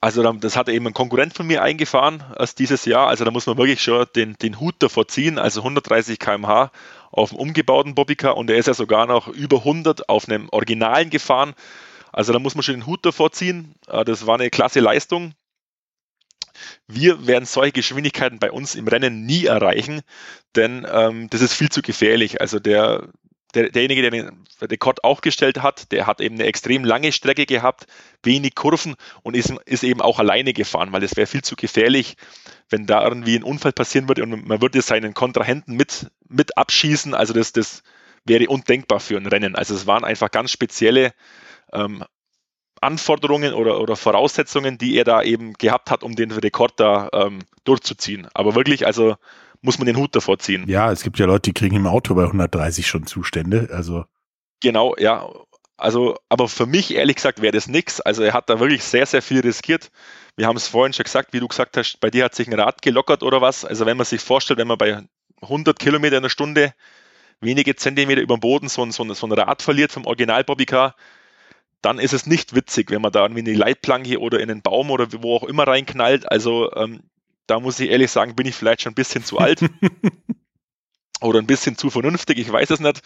Also 0.03 0.23
das 0.33 0.57
hat 0.57 0.71
eben 0.71 0.87
ein 0.87 0.95
Konkurrent 0.95 1.35
von 1.35 1.47
mir 1.47 1.63
eingefahren 1.63 2.25
erst 2.39 2.59
dieses 2.59 2.87
Jahr. 2.87 3.09
Also 3.09 3.25
da 3.25 3.31
muss 3.31 3.47
man 3.47 3.59
wirklich 3.59 3.83
schon 3.83 4.07
den, 4.17 4.35
den 4.41 4.59
Hut 4.59 4.77
davor 4.79 5.09
ziehen. 5.09 5.39
Also 5.39 5.61
130 5.61 6.19
km/h 6.19 6.71
auf 7.11 7.31
dem 7.31 7.39
umgebauten 7.39 7.95
Bobbycar 7.95 8.37
und 8.37 8.49
er 8.49 8.57
ist 8.57 8.67
ja 8.67 8.75
sogar 8.75 9.07
noch 9.07 9.29
über 9.29 9.59
100 9.59 10.09
auf 10.09 10.29
einem 10.29 10.49
Originalen 10.51 11.11
gefahren. 11.11 11.55
Also 12.13 12.33
da 12.33 12.39
muss 12.39 12.55
man 12.55 12.63
schon 12.63 12.77
den 12.77 12.87
Hut 12.87 13.05
davor 13.05 13.33
ziehen. 13.33 13.75
Äh, 13.89 14.05
das 14.05 14.27
war 14.27 14.37
eine 14.37 14.49
klasse 14.49 14.81
Leistung. 14.81 15.35
Wir 16.87 17.27
werden 17.27 17.45
solche 17.45 17.73
Geschwindigkeiten 17.73 18.39
bei 18.39 18.51
uns 18.51 18.75
im 18.75 18.89
Rennen 18.89 19.25
nie 19.25 19.47
erreichen, 19.47 20.03
denn 20.57 20.87
ähm, 20.91 21.31
das 21.31 21.41
ist 21.41 21.55
viel 21.55 21.71
zu 21.71 21.83
gefährlich. 21.83 22.41
Also 22.41 22.59
der, 22.59 23.09
der, 23.55 23.71
derjenige, 23.71 24.03
der 24.03 24.11
den 24.11 24.45
Rekord 24.61 25.03
aufgestellt 25.05 25.63
hat, 25.63 25.91
der 25.93 26.07
hat 26.07 26.21
eben 26.21 26.37
eine 26.37 26.45
extrem 26.45 26.85
lange 26.85 27.13
Strecke 27.13 27.47
gehabt, 27.47 27.87
wenig 28.23 28.55
Kurven 28.55 28.95
und 29.23 29.37
ist, 29.37 29.51
ist 29.65 29.83
eben 29.83 30.01
auch 30.01 30.19
alleine 30.19 30.53
gefahren, 30.53 30.93
weil 30.93 31.03
es 31.03 31.17
wäre 31.17 31.27
viel 31.27 31.43
zu 31.43 31.57
gefährlich, 31.57 32.17
wenn 32.69 32.87
da 32.87 33.03
irgendwie 33.03 33.37
ein 33.37 33.43
Unfall 33.43 33.73
passieren 33.73 34.09
würde 34.09 34.23
und 34.23 34.47
man 34.47 34.63
würde 34.63 34.83
seinen 34.83 35.15
Kontrahenten 35.15 35.75
mit, 35.77 36.11
mit 36.29 36.57
abschießen. 36.57 37.15
Also 37.15 37.33
das, 37.33 37.53
das 37.53 37.83
wäre 38.25 38.49
undenkbar 38.49 39.01
für 39.01 39.17
ein 39.17 39.27
Rennen. 39.27 39.57
Also 39.57 39.75
es 39.75 39.87
waren 39.87 40.05
einfach 40.05 40.31
ganz 40.31 40.53
spezielle 40.53 41.13
ähm, 41.73 42.05
Anforderungen 42.81 43.53
oder, 43.53 43.81
oder 43.81 43.97
Voraussetzungen, 43.97 44.79
die 44.79 44.97
er 44.97 45.05
da 45.05 45.23
eben 45.23 45.53
gehabt 45.55 45.91
hat, 45.91 46.03
um 46.03 46.17
den 46.17 46.31
Rekord 46.31 46.79
da 46.79 47.09
ähm, 47.13 47.41
durchzuziehen. 47.65 48.29
Aber 48.33 48.55
wirklich, 48.55 48.87
also 48.87 49.17
muss 49.63 49.79
man 49.79 49.87
den 49.87 49.97
Hut 49.97 50.15
davor 50.15 50.39
ziehen. 50.39 50.65
Ja, 50.69 50.91
es 50.91 51.03
gibt 51.03 51.19
ja 51.19 51.27
Leute, 51.27 51.51
die 51.51 51.53
kriegen 51.53 51.77
im 51.77 51.87
Auto 51.87 52.15
bei 52.15 52.25
130 52.25 52.87
schon 52.87 53.07
Zustände. 53.07 53.69
Also 53.73 54.05
genau, 54.61 54.95
ja. 54.99 55.29
Also, 55.77 56.17
aber 56.29 56.49
für 56.49 56.67
mich 56.67 56.95
ehrlich 56.95 57.17
gesagt 57.17 57.41
wäre 57.41 57.53
das 57.53 57.67
nichts. 57.67 58.03
Also 58.03 58.23
er 58.23 58.35
hat 58.35 58.51
da 58.51 58.61
wirklich 58.61 58.85
sehr, 58.85 59.07
sehr 59.07 59.23
viel 59.23 59.41
riskiert. 59.41 59.91
Wir 60.37 60.47
haben 60.47 60.57
es 60.57 60.69
vorhin 60.69 60.93
schon 60.93 61.05
gesagt, 61.05 61.33
wie 61.33 61.41
du 61.41 61.49
gesagt 61.49 61.77
hast, 61.79 62.01
bei 62.01 62.11
dir 62.11 62.25
hat 62.25 62.35
sich 62.35 62.49
ein 62.49 62.59
Rad 62.59 62.83
gelockert 62.83 63.23
oder 63.23 63.41
was. 63.41 63.65
Also 63.65 63.87
wenn 63.87 63.97
man 63.97 64.05
sich 64.05 64.21
vorstellt, 64.21 64.59
wenn 64.59 64.69
man 64.69 64.77
bei 64.77 65.03
100 65.41 65.79
Kilometer 65.79 66.19
in 66.19 66.23
der 66.23 66.31
Stunde 66.31 66.75
wenige 67.41 67.77
Zentimeter 67.77 68.21
über 68.21 68.37
dem 68.37 68.41
Boden 68.41 68.69
so 68.69 68.83
ein, 68.83 68.93
so 68.93 69.03
ein, 69.03 69.15
so 69.15 69.27
ein 69.27 69.33
Rad 69.33 69.63
verliert 69.63 69.91
vom 69.91 70.05
Original 70.05 70.45
Bobbycar, 70.45 70.95
dann 71.81 71.99
ist 71.99 72.13
es 72.13 72.27
nicht 72.27 72.55
witzig, 72.55 72.91
wenn 72.91 73.01
man 73.01 73.13
da 73.13 73.23
irgendwie 73.23 73.41
in 73.41 73.47
die 73.47 73.55
Leitplanke 73.55 74.21
oder 74.21 74.41
in 74.41 74.51
einen 74.51 74.61
Baum 74.63 74.91
oder 74.91 75.09
wo 75.23 75.37
auch 75.37 75.45
immer 75.45 75.67
reinknallt. 75.67 76.31
Also 76.31 76.71
ähm, 76.75 77.01
da 77.51 77.61
muss 77.61 77.81
ich 77.81 77.91
ehrlich 77.91 78.11
sagen, 78.11 78.37
bin 78.37 78.47
ich 78.47 78.55
vielleicht 78.55 78.83
schon 78.83 78.93
ein 78.93 78.95
bisschen 78.95 79.25
zu 79.25 79.39
alt 79.39 79.65
oder 81.21 81.41
ein 81.41 81.47
bisschen 81.47 81.77
zu 81.77 81.91
vernünftig, 81.91 82.39
ich 82.39 82.51
weiß 82.51 82.71
es 82.71 82.81
nicht. 82.81 83.01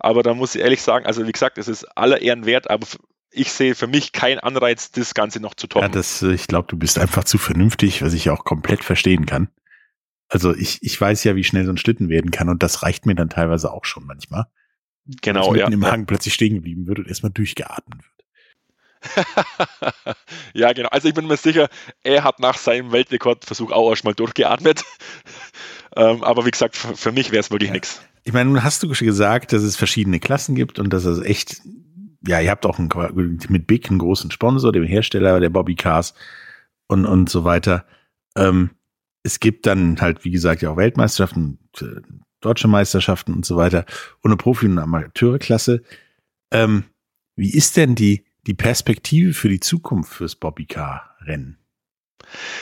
Aber 0.00 0.22
da 0.22 0.34
muss 0.34 0.54
ich 0.54 0.62
ehrlich 0.62 0.82
sagen, 0.82 1.06
also 1.06 1.26
wie 1.26 1.32
gesagt, 1.32 1.58
es 1.58 1.68
ist 1.68 1.84
aller 1.96 2.20
Ehren 2.20 2.46
wert, 2.46 2.70
aber 2.70 2.86
ich 3.30 3.52
sehe 3.52 3.74
für 3.74 3.86
mich 3.86 4.12
keinen 4.12 4.38
Anreiz, 4.38 4.90
das 4.90 5.14
Ganze 5.14 5.40
noch 5.40 5.54
zu 5.54 5.66
toppen. 5.66 5.86
Ja, 5.86 5.92
das, 5.92 6.22
äh, 6.22 6.32
ich 6.32 6.46
glaube, 6.46 6.68
du 6.68 6.76
bist 6.76 6.98
einfach 6.98 7.24
zu 7.24 7.38
vernünftig, 7.38 8.02
was 8.02 8.14
ich 8.14 8.30
auch 8.30 8.44
komplett 8.44 8.82
verstehen 8.82 9.26
kann. 9.26 9.48
Also 10.28 10.54
ich, 10.54 10.78
ich 10.82 11.00
weiß 11.00 11.24
ja, 11.24 11.36
wie 11.36 11.44
schnell 11.44 11.64
so 11.64 11.72
ein 11.72 11.76
Schlitten 11.76 12.08
werden 12.08 12.30
kann 12.30 12.48
und 12.48 12.62
das 12.62 12.82
reicht 12.82 13.06
mir 13.06 13.14
dann 13.14 13.28
teilweise 13.28 13.72
auch 13.72 13.84
schon 13.84 14.06
manchmal. 14.06 14.46
Genau, 15.22 15.52
Dass 15.52 15.60
ja. 15.60 15.68
im 15.68 15.84
Hang 15.84 16.06
plötzlich 16.06 16.32
stehen 16.32 16.54
geblieben 16.54 16.86
wird 16.86 16.98
und 16.98 17.08
erstmal 17.08 17.32
durchgeatmet 17.32 17.98
wird. 18.02 18.23
ja, 20.54 20.72
genau. 20.72 20.88
Also 20.88 21.08
ich 21.08 21.14
bin 21.14 21.26
mir 21.26 21.36
sicher, 21.36 21.68
er 22.02 22.24
hat 22.24 22.40
nach 22.40 22.56
seinem 22.56 22.92
Weltrekordversuch 22.92 23.70
auch 23.72 23.90
erstmal 23.90 24.14
durchgeatmet. 24.14 24.82
ähm, 25.96 26.22
aber 26.22 26.46
wie 26.46 26.50
gesagt, 26.50 26.76
für, 26.76 26.96
für 26.96 27.12
mich 27.12 27.30
wäre 27.30 27.40
es 27.40 27.50
wirklich 27.50 27.68
ja. 27.68 27.74
nichts. 27.74 28.02
Ich 28.24 28.32
meine, 28.32 28.50
nun 28.50 28.64
hast 28.64 28.82
du 28.82 28.88
gesagt, 28.88 29.52
dass 29.52 29.62
es 29.62 29.76
verschiedene 29.76 30.20
Klassen 30.20 30.54
gibt 30.54 30.78
und 30.78 30.92
dass 30.92 31.04
es 31.04 31.20
echt, 31.20 31.60
ja, 32.26 32.40
ihr 32.40 32.50
habt 32.50 32.64
auch 32.66 32.78
einen, 32.78 33.38
mit 33.48 33.66
Big 33.66 33.90
einen 33.90 33.98
großen 33.98 34.30
Sponsor, 34.30 34.72
dem 34.72 34.84
Hersteller 34.84 35.40
der 35.40 35.50
Bobby 35.50 35.74
Cars 35.74 36.14
und, 36.88 37.04
und 37.04 37.28
so 37.28 37.44
weiter. 37.44 37.84
Ähm, 38.36 38.70
es 39.22 39.40
gibt 39.40 39.66
dann 39.66 40.00
halt, 40.00 40.24
wie 40.24 40.30
gesagt, 40.30 40.62
ja 40.62 40.70
auch 40.70 40.76
Weltmeisterschaften, 40.76 41.58
äh, 41.80 42.00
deutsche 42.40 42.68
Meisterschaften 42.68 43.32
und 43.32 43.46
so 43.46 43.56
weiter 43.56 43.84
und 44.20 44.30
eine 44.30 44.36
Profi- 44.36 44.66
und 44.66 44.78
Amateurklasse. 44.78 45.82
Ähm, 46.50 46.84
wie 47.36 47.52
ist 47.52 47.76
denn 47.76 47.94
die, 47.94 48.24
die 48.46 48.54
Perspektive 48.54 49.32
für 49.32 49.48
die 49.48 49.60
Zukunft 49.60 50.12
fürs 50.12 50.34
Bobbycar-Rennen? 50.34 51.58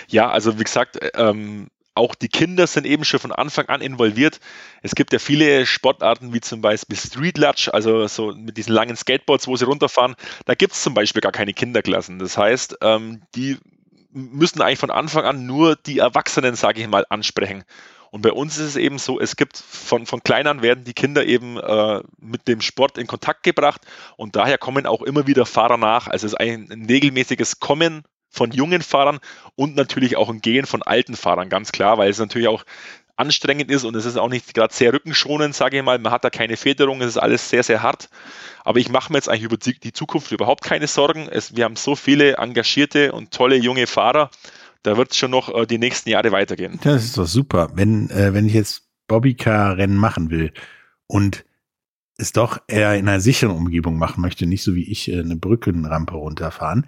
Ja, 0.08 0.30
also 0.30 0.58
wie 0.58 0.64
gesagt, 0.64 0.98
ähm, 1.14 1.68
auch 1.94 2.14
die 2.14 2.28
Kinder 2.28 2.66
sind 2.66 2.86
eben 2.86 3.04
schon 3.04 3.20
von 3.20 3.32
Anfang 3.32 3.66
an 3.66 3.82
involviert. 3.82 4.40
Es 4.82 4.94
gibt 4.94 5.12
ja 5.12 5.18
viele 5.18 5.66
Sportarten 5.66 6.32
wie 6.32 6.40
zum 6.40 6.62
Beispiel 6.62 6.96
Street 6.96 7.36
Lodge, 7.36 7.70
also 7.72 8.06
so 8.06 8.32
mit 8.34 8.56
diesen 8.56 8.72
langen 8.72 8.96
Skateboards, 8.96 9.46
wo 9.46 9.56
sie 9.56 9.66
runterfahren. 9.66 10.14
Da 10.46 10.54
gibt 10.54 10.72
es 10.72 10.82
zum 10.82 10.94
Beispiel 10.94 11.20
gar 11.20 11.32
keine 11.32 11.52
Kinderklassen. 11.52 12.18
Das 12.18 12.38
heißt, 12.38 12.78
ähm, 12.80 13.22
die 13.34 13.58
müssen 14.10 14.62
eigentlich 14.62 14.78
von 14.78 14.90
Anfang 14.90 15.24
an 15.24 15.46
nur 15.46 15.76
die 15.76 15.98
Erwachsenen, 15.98 16.54
sage 16.54 16.80
ich 16.80 16.88
mal, 16.88 17.04
ansprechen. 17.08 17.64
Und 18.12 18.20
bei 18.20 18.30
uns 18.30 18.58
ist 18.58 18.66
es 18.66 18.76
eben 18.76 18.98
so, 18.98 19.18
es 19.18 19.36
gibt 19.36 19.56
von, 19.56 20.04
von 20.04 20.22
klein 20.22 20.46
an 20.46 20.60
werden 20.60 20.84
die 20.84 20.92
Kinder 20.92 21.24
eben 21.24 21.56
äh, 21.56 22.02
mit 22.20 22.46
dem 22.46 22.60
Sport 22.60 22.98
in 22.98 23.06
Kontakt 23.06 23.42
gebracht 23.42 23.80
und 24.18 24.36
daher 24.36 24.58
kommen 24.58 24.84
auch 24.84 25.00
immer 25.00 25.26
wieder 25.26 25.46
Fahrer 25.46 25.78
nach. 25.78 26.08
Also 26.08 26.26
es 26.26 26.34
ist 26.34 26.38
ein, 26.38 26.70
ein 26.70 26.84
regelmäßiges 26.84 27.58
Kommen 27.58 28.04
von 28.28 28.50
jungen 28.50 28.82
Fahrern 28.82 29.18
und 29.54 29.76
natürlich 29.76 30.18
auch 30.18 30.28
ein 30.28 30.42
Gehen 30.42 30.66
von 30.66 30.82
alten 30.82 31.16
Fahrern, 31.16 31.48
ganz 31.48 31.72
klar, 31.72 31.96
weil 31.96 32.10
es 32.10 32.18
natürlich 32.18 32.48
auch 32.48 32.64
anstrengend 33.16 33.70
ist 33.70 33.84
und 33.84 33.96
es 33.96 34.04
ist 34.04 34.18
auch 34.18 34.28
nicht 34.28 34.52
gerade 34.52 34.74
sehr 34.74 34.92
rückenschonend, 34.92 35.54
sage 35.54 35.78
ich 35.78 35.82
mal. 35.82 35.98
Man 35.98 36.12
hat 36.12 36.24
da 36.24 36.28
keine 36.28 36.58
Federung, 36.58 37.00
es 37.00 37.08
ist 37.08 37.18
alles 37.18 37.48
sehr, 37.48 37.62
sehr 37.62 37.80
hart. 37.80 38.10
Aber 38.62 38.78
ich 38.78 38.90
mache 38.90 39.10
mir 39.10 39.18
jetzt 39.18 39.30
eigentlich 39.30 39.44
über 39.44 39.56
die 39.56 39.92
Zukunft 39.94 40.32
überhaupt 40.32 40.64
keine 40.64 40.86
Sorgen. 40.86 41.30
Es, 41.30 41.56
wir 41.56 41.64
haben 41.64 41.76
so 41.76 41.96
viele 41.96 42.34
engagierte 42.36 43.12
und 43.12 43.30
tolle 43.30 43.56
junge 43.56 43.86
Fahrer. 43.86 44.30
Da 44.82 44.96
wird 44.96 45.12
es 45.12 45.16
schon 45.16 45.30
noch 45.30 45.54
äh, 45.54 45.66
die 45.66 45.78
nächsten 45.78 46.10
Jahre 46.10 46.32
weitergehen. 46.32 46.78
Das 46.82 47.04
ist 47.04 47.18
doch 47.18 47.26
super. 47.26 47.70
Wenn, 47.74 48.10
äh, 48.10 48.34
wenn 48.34 48.46
ich 48.46 48.54
jetzt 48.54 48.88
Bobbycar-Rennen 49.06 49.96
machen 49.96 50.30
will 50.30 50.52
und 51.06 51.44
es 52.16 52.32
doch 52.32 52.58
eher 52.68 52.94
in 52.94 53.08
einer 53.08 53.20
sicheren 53.20 53.56
Umgebung 53.56 53.96
machen 53.96 54.20
möchte, 54.20 54.46
nicht 54.46 54.62
so 54.62 54.74
wie 54.74 54.90
ich 54.90 55.10
äh, 55.10 55.20
eine 55.20 55.36
Brückenrampe 55.36 56.14
runterfahren, 56.14 56.86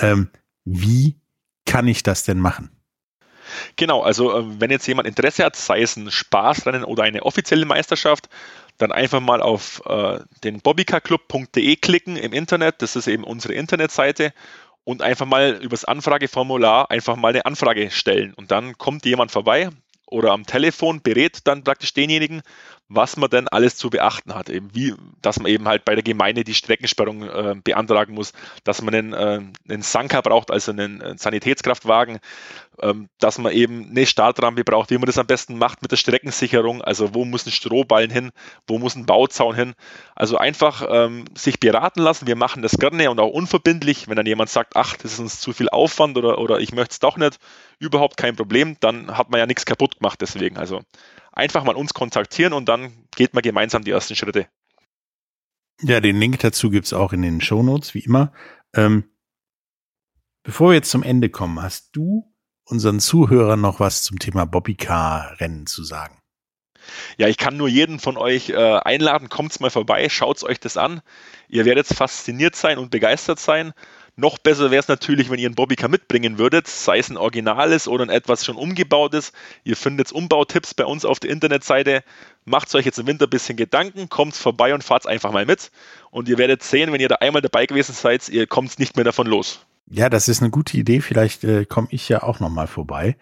ähm, 0.00 0.30
wie 0.64 1.16
kann 1.64 1.86
ich 1.88 2.02
das 2.02 2.24
denn 2.24 2.38
machen? 2.38 2.70
Genau, 3.76 4.02
also 4.02 4.36
äh, 4.36 4.60
wenn 4.60 4.70
jetzt 4.70 4.86
jemand 4.86 5.08
Interesse 5.08 5.44
hat, 5.44 5.56
sei 5.56 5.82
es 5.82 5.96
ein 5.96 6.10
Spaßrennen 6.10 6.84
oder 6.84 7.04
eine 7.04 7.22
offizielle 7.22 7.66
Meisterschaft, 7.66 8.28
dann 8.76 8.92
einfach 8.92 9.20
mal 9.20 9.42
auf 9.42 9.82
äh, 9.86 10.20
den 10.44 10.60
bobbycarclub.de 10.60 11.76
klicken 11.76 12.16
im 12.16 12.32
Internet. 12.32 12.82
Das 12.82 12.96
ist 12.96 13.08
eben 13.08 13.24
unsere 13.24 13.54
Internetseite 13.54 14.32
und 14.84 15.02
einfach 15.02 15.26
mal 15.26 15.58
übers 15.62 15.84
Anfrageformular 15.84 16.90
einfach 16.90 17.16
mal 17.16 17.28
eine 17.28 17.46
Anfrage 17.46 17.90
stellen. 17.90 18.34
Und 18.34 18.50
dann 18.50 18.78
kommt 18.78 19.04
jemand 19.04 19.30
vorbei 19.30 19.70
oder 20.06 20.32
am 20.32 20.46
Telefon 20.46 21.02
berät 21.02 21.40
dann 21.44 21.64
praktisch 21.64 21.92
denjenigen, 21.92 22.42
was 22.88 23.16
man 23.16 23.28
denn 23.28 23.48
alles 23.48 23.76
zu 23.76 23.90
beachten 23.90 24.34
hat. 24.34 24.48
Eben 24.48 24.74
wie, 24.74 24.94
dass 25.20 25.38
man 25.38 25.50
eben 25.50 25.68
halt 25.68 25.84
bei 25.84 25.94
der 25.94 26.02
Gemeinde 26.02 26.44
die 26.44 26.54
Streckensperrung 26.54 27.22
äh, 27.22 27.54
beantragen 27.62 28.14
muss, 28.14 28.32
dass 28.64 28.80
man 28.80 28.94
einen, 28.94 29.12
äh, 29.12 29.40
einen 29.68 29.82
Sanka 29.82 30.20
braucht, 30.22 30.50
also 30.50 30.72
einen, 30.72 31.02
einen 31.02 31.18
Sanitätskraftwagen, 31.18 32.18
ähm, 32.80 33.08
dass 33.18 33.38
man 33.38 33.52
eben 33.52 33.90
eine 33.90 34.06
Startrampe 34.06 34.64
braucht, 34.64 34.90
wie 34.90 34.96
man 34.96 35.06
das 35.06 35.18
am 35.18 35.26
besten 35.26 35.58
macht 35.58 35.82
mit 35.82 35.92
der 35.92 35.96
Streckensicherung, 35.96 36.80
also 36.80 37.14
wo 37.14 37.24
muss 37.26 37.46
ein 37.46 37.52
Strohballen 37.52 38.10
hin, 38.10 38.30
wo 38.66 38.78
muss 38.78 38.96
ein 38.96 39.04
Bauzaun 39.04 39.54
hin. 39.54 39.74
Also 40.14 40.38
einfach 40.38 40.86
ähm, 40.88 41.26
sich 41.36 41.60
beraten 41.60 42.00
lassen. 42.00 42.26
Wir 42.26 42.36
machen 42.36 42.62
das 42.62 42.78
gerne 42.78 43.10
und 43.10 43.20
auch 43.20 43.30
unverbindlich. 43.30 44.08
Wenn 44.08 44.16
dann 44.16 44.26
jemand 44.26 44.48
sagt, 44.48 44.76
ach, 44.76 44.96
das 44.96 45.12
ist 45.12 45.18
uns 45.18 45.40
zu 45.40 45.52
viel 45.52 45.68
Aufwand 45.68 46.16
oder, 46.16 46.38
oder 46.38 46.60
ich 46.60 46.72
möchte 46.72 46.92
es 46.92 46.98
doch 47.00 47.18
nicht, 47.18 47.38
überhaupt 47.78 48.16
kein 48.16 48.34
Problem, 48.34 48.76
dann 48.80 49.16
hat 49.16 49.30
man 49.30 49.40
ja 49.40 49.46
nichts 49.46 49.66
kaputt 49.66 49.98
gemacht 49.98 50.20
deswegen. 50.20 50.56
Also 50.56 50.80
einfach 51.38 51.64
mal 51.64 51.76
uns 51.76 51.94
kontaktieren 51.94 52.52
und 52.52 52.68
dann 52.68 52.92
geht 53.16 53.32
man 53.32 53.42
gemeinsam 53.42 53.84
die 53.84 53.92
ersten 53.92 54.16
Schritte. 54.16 54.48
Ja, 55.80 56.00
den 56.00 56.18
Link 56.18 56.40
dazu 56.40 56.70
gibt 56.70 56.86
es 56.86 56.92
auch 56.92 57.12
in 57.12 57.22
den 57.22 57.40
Shownotes, 57.40 57.94
wie 57.94 58.00
immer. 58.00 58.32
Ähm, 58.74 59.04
bevor 60.42 60.70
wir 60.70 60.74
jetzt 60.74 60.90
zum 60.90 61.04
Ende 61.04 61.30
kommen, 61.30 61.62
hast 61.62 61.94
du 61.94 62.34
unseren 62.64 62.98
Zuhörern 62.98 63.60
noch 63.60 63.78
was 63.78 64.02
zum 64.02 64.18
Thema 64.18 64.44
Bobbycar-Rennen 64.44 65.66
zu 65.66 65.84
sagen? 65.84 66.18
Ja, 67.16 67.28
ich 67.28 67.36
kann 67.36 67.56
nur 67.56 67.68
jeden 67.68 68.00
von 68.00 68.16
euch 68.16 68.50
äh, 68.50 68.56
einladen, 68.56 69.28
kommt's 69.28 69.60
mal 69.60 69.70
vorbei, 69.70 70.08
schaut's 70.08 70.42
euch 70.42 70.58
das 70.58 70.76
an. 70.76 71.02
Ihr 71.48 71.64
werdet 71.64 71.86
fasziniert 71.86 72.56
sein 72.56 72.78
und 72.78 72.90
begeistert 72.90 73.38
sein. 73.38 73.72
Noch 74.20 74.36
besser 74.36 74.72
wäre 74.72 74.80
es 74.80 74.88
natürlich, 74.88 75.30
wenn 75.30 75.38
ihr 75.38 75.46
einen 75.46 75.54
Bobbycar 75.54 75.88
mitbringen 75.88 76.38
würdet, 76.38 76.66
sei 76.66 76.98
es 76.98 77.08
ein 77.08 77.16
originales 77.16 77.86
oder 77.86 78.02
ein 78.02 78.10
etwas 78.10 78.44
schon 78.44 78.56
umgebautes. 78.56 79.32
Ihr 79.62 79.76
findet 79.76 80.10
Umbautipps 80.10 80.74
bei 80.74 80.84
uns 80.84 81.04
auf 81.04 81.20
der 81.20 81.30
Internetseite. 81.30 82.02
Macht 82.44 82.74
euch 82.74 82.84
jetzt 82.84 82.98
im 82.98 83.06
Winter 83.06 83.28
ein 83.28 83.30
bisschen 83.30 83.56
Gedanken, 83.56 84.08
kommt 84.08 84.34
vorbei 84.34 84.74
und 84.74 84.82
fahrt 84.82 85.06
einfach 85.06 85.30
mal 85.30 85.46
mit. 85.46 85.70
Und 86.10 86.28
ihr 86.28 86.36
werdet 86.36 86.64
sehen, 86.64 86.90
wenn 86.92 87.00
ihr 87.00 87.06
da 87.06 87.14
einmal 87.20 87.42
dabei 87.42 87.66
gewesen 87.66 87.94
seid, 87.94 88.28
ihr 88.28 88.48
kommt 88.48 88.80
nicht 88.80 88.96
mehr 88.96 89.04
davon 89.04 89.28
los. 89.28 89.64
Ja, 89.88 90.10
das 90.10 90.26
ist 90.26 90.42
eine 90.42 90.50
gute 90.50 90.76
Idee. 90.76 91.00
Vielleicht 91.00 91.44
äh, 91.44 91.64
komme 91.64 91.86
ich 91.92 92.08
ja 92.08 92.24
auch 92.24 92.40
noch 92.40 92.50
mal 92.50 92.66
vorbei 92.66 93.16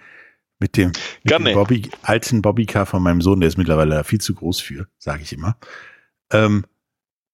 mit 0.58 0.78
dem, 0.78 0.92
mit 1.24 1.38
dem 1.38 1.52
Bobby, 1.52 1.90
alten 2.04 2.40
Bobbycar 2.40 2.86
von 2.86 3.02
meinem 3.02 3.20
Sohn. 3.20 3.40
Der 3.40 3.48
ist 3.48 3.58
mittlerweile 3.58 4.02
viel 4.02 4.22
zu 4.22 4.34
groß 4.34 4.62
für, 4.62 4.88
sage 4.96 5.22
ich 5.22 5.34
immer. 5.34 5.58
Ähm, 6.32 6.64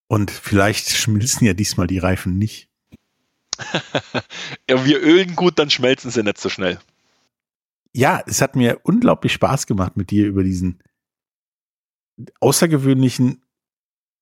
und 0.09 0.33
vielleicht 0.33 0.91
schmilzen 0.91 1.47
ja 1.47 1.55
diesmal 1.55 1.87
die 1.87 1.99
Reifen 1.99 2.39
nicht. 2.39 2.72
ja, 4.69 4.85
wir 4.85 5.01
ölen 5.01 5.35
gut, 5.35 5.59
dann 5.59 5.71
schmelzen 5.71 6.11
sie 6.11 6.23
nicht 6.23 6.39
so 6.39 6.49
schnell. 6.49 6.79
Ja, 7.93 8.23
es 8.27 8.41
hat 8.41 8.57
mir 8.57 8.81
unglaublich 8.85 9.33
Spaß 9.33 9.67
gemacht, 9.67 9.97
mit 9.97 10.11
dir 10.11 10.27
über 10.27 10.43
diesen 10.43 10.83
außergewöhnlichen 12.41 13.43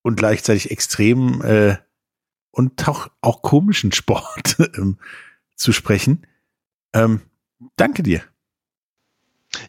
und 0.02 0.16
gleichzeitig 0.16 0.70
extremen 0.70 1.40
äh, 1.42 1.76
und 2.50 2.88
auch, 2.88 3.08
auch 3.20 3.42
komischen 3.42 3.92
Sport 3.92 4.56
ähm, 4.76 4.98
zu 5.54 5.72
sprechen. 5.72 6.26
Ähm, 6.92 7.20
danke 7.76 8.02
dir. 8.02 8.22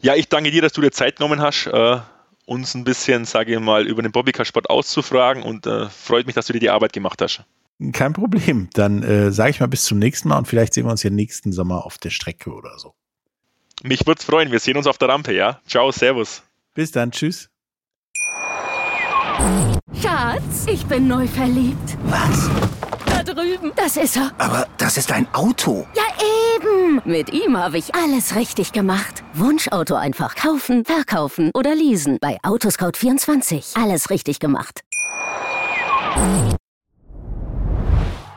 Ja, 0.02 0.16
ich 0.16 0.30
danke 0.30 0.52
dir, 0.52 0.62
dass 0.62 0.74
du 0.74 0.82
dir 0.82 0.92
Zeit 0.92 1.18
genommen 1.18 1.42
hast, 1.42 1.68
äh, 1.68 2.00
uns 2.46 2.76
ein 2.76 2.84
bisschen, 2.84 3.26
sage 3.26 3.54
ich 3.54 3.60
mal, 3.60 3.88
über 3.88 4.02
den 4.02 4.12
Bobbycar-Sport 4.12 4.70
auszufragen 4.70 5.44
und 5.44 5.66
äh, 5.66 5.90
freut 5.90 6.26
mich, 6.26 6.36
dass 6.36 6.48
du 6.48 6.54
dir 6.54 6.60
die 6.60 6.70
Arbeit 6.70 6.94
gemacht 6.94 7.22
hast. 7.22 7.44
Kein 7.92 8.14
Problem. 8.14 8.70
Dann 8.74 9.02
äh, 9.02 9.32
sage 9.32 9.50
ich 9.50 9.60
mal 9.60 9.68
bis 9.68 9.86
zum 9.86 9.98
nächsten 9.98 10.30
Mal 10.30 10.38
und 10.38 10.48
vielleicht 10.48 10.74
sehen 10.74 10.86
wir 10.86 10.92
uns 10.92 11.02
ja 11.02 11.10
nächsten 11.10 11.52
Sommer 11.52 11.86
auf 11.86 11.98
der 11.98 12.12
Strecke 12.12 12.52
oder 12.52 12.78
so. 12.78 12.94
Mich 13.84 14.06
würde 14.06 14.20
es 14.20 14.26
freuen. 14.26 14.52
Wir 14.52 14.60
sehen 14.60 14.78
uns 14.78 14.86
auf 14.86 15.00
der 15.00 15.10
Rampe, 15.10 15.34
ja? 15.34 15.60
Ciao, 15.66 15.92
Servus. 15.92 16.44
Bis 16.76 16.92
dann, 16.92 17.12
tschüss. 17.12 17.50
Schatz, 20.00 20.68
ich 20.68 20.86
bin 20.86 21.08
neu 21.08 21.26
verliebt. 21.26 21.98
Was? 22.04 22.50
Da 23.08 23.24
drüben. 23.24 23.72
Das 23.76 23.98
ist 23.98 24.16
er. 24.16 24.32
Aber 24.38 24.68
das 24.78 24.98
ist 24.98 25.12
ein 25.12 25.28
Auto. 25.34 25.88
Ja, 25.96 26.04
eben. 26.56 27.02
Mit 27.06 27.34
ihm 27.34 27.58
habe 27.58 27.80
ich 27.80 27.96
alles 27.96 28.36
richtig 28.36 28.72
gemacht. 28.72 29.24
Wunschauto 29.34 29.96
einfach 29.96 30.36
kaufen, 30.36 30.86
verkaufen 30.86 31.50
oder 31.56 31.74
leasen. 31.74 32.20
Bei 32.22 32.38
Autoscout24. 32.44 33.82
Alles 33.82 34.12
richtig 34.12 34.40
gemacht. 34.40 34.82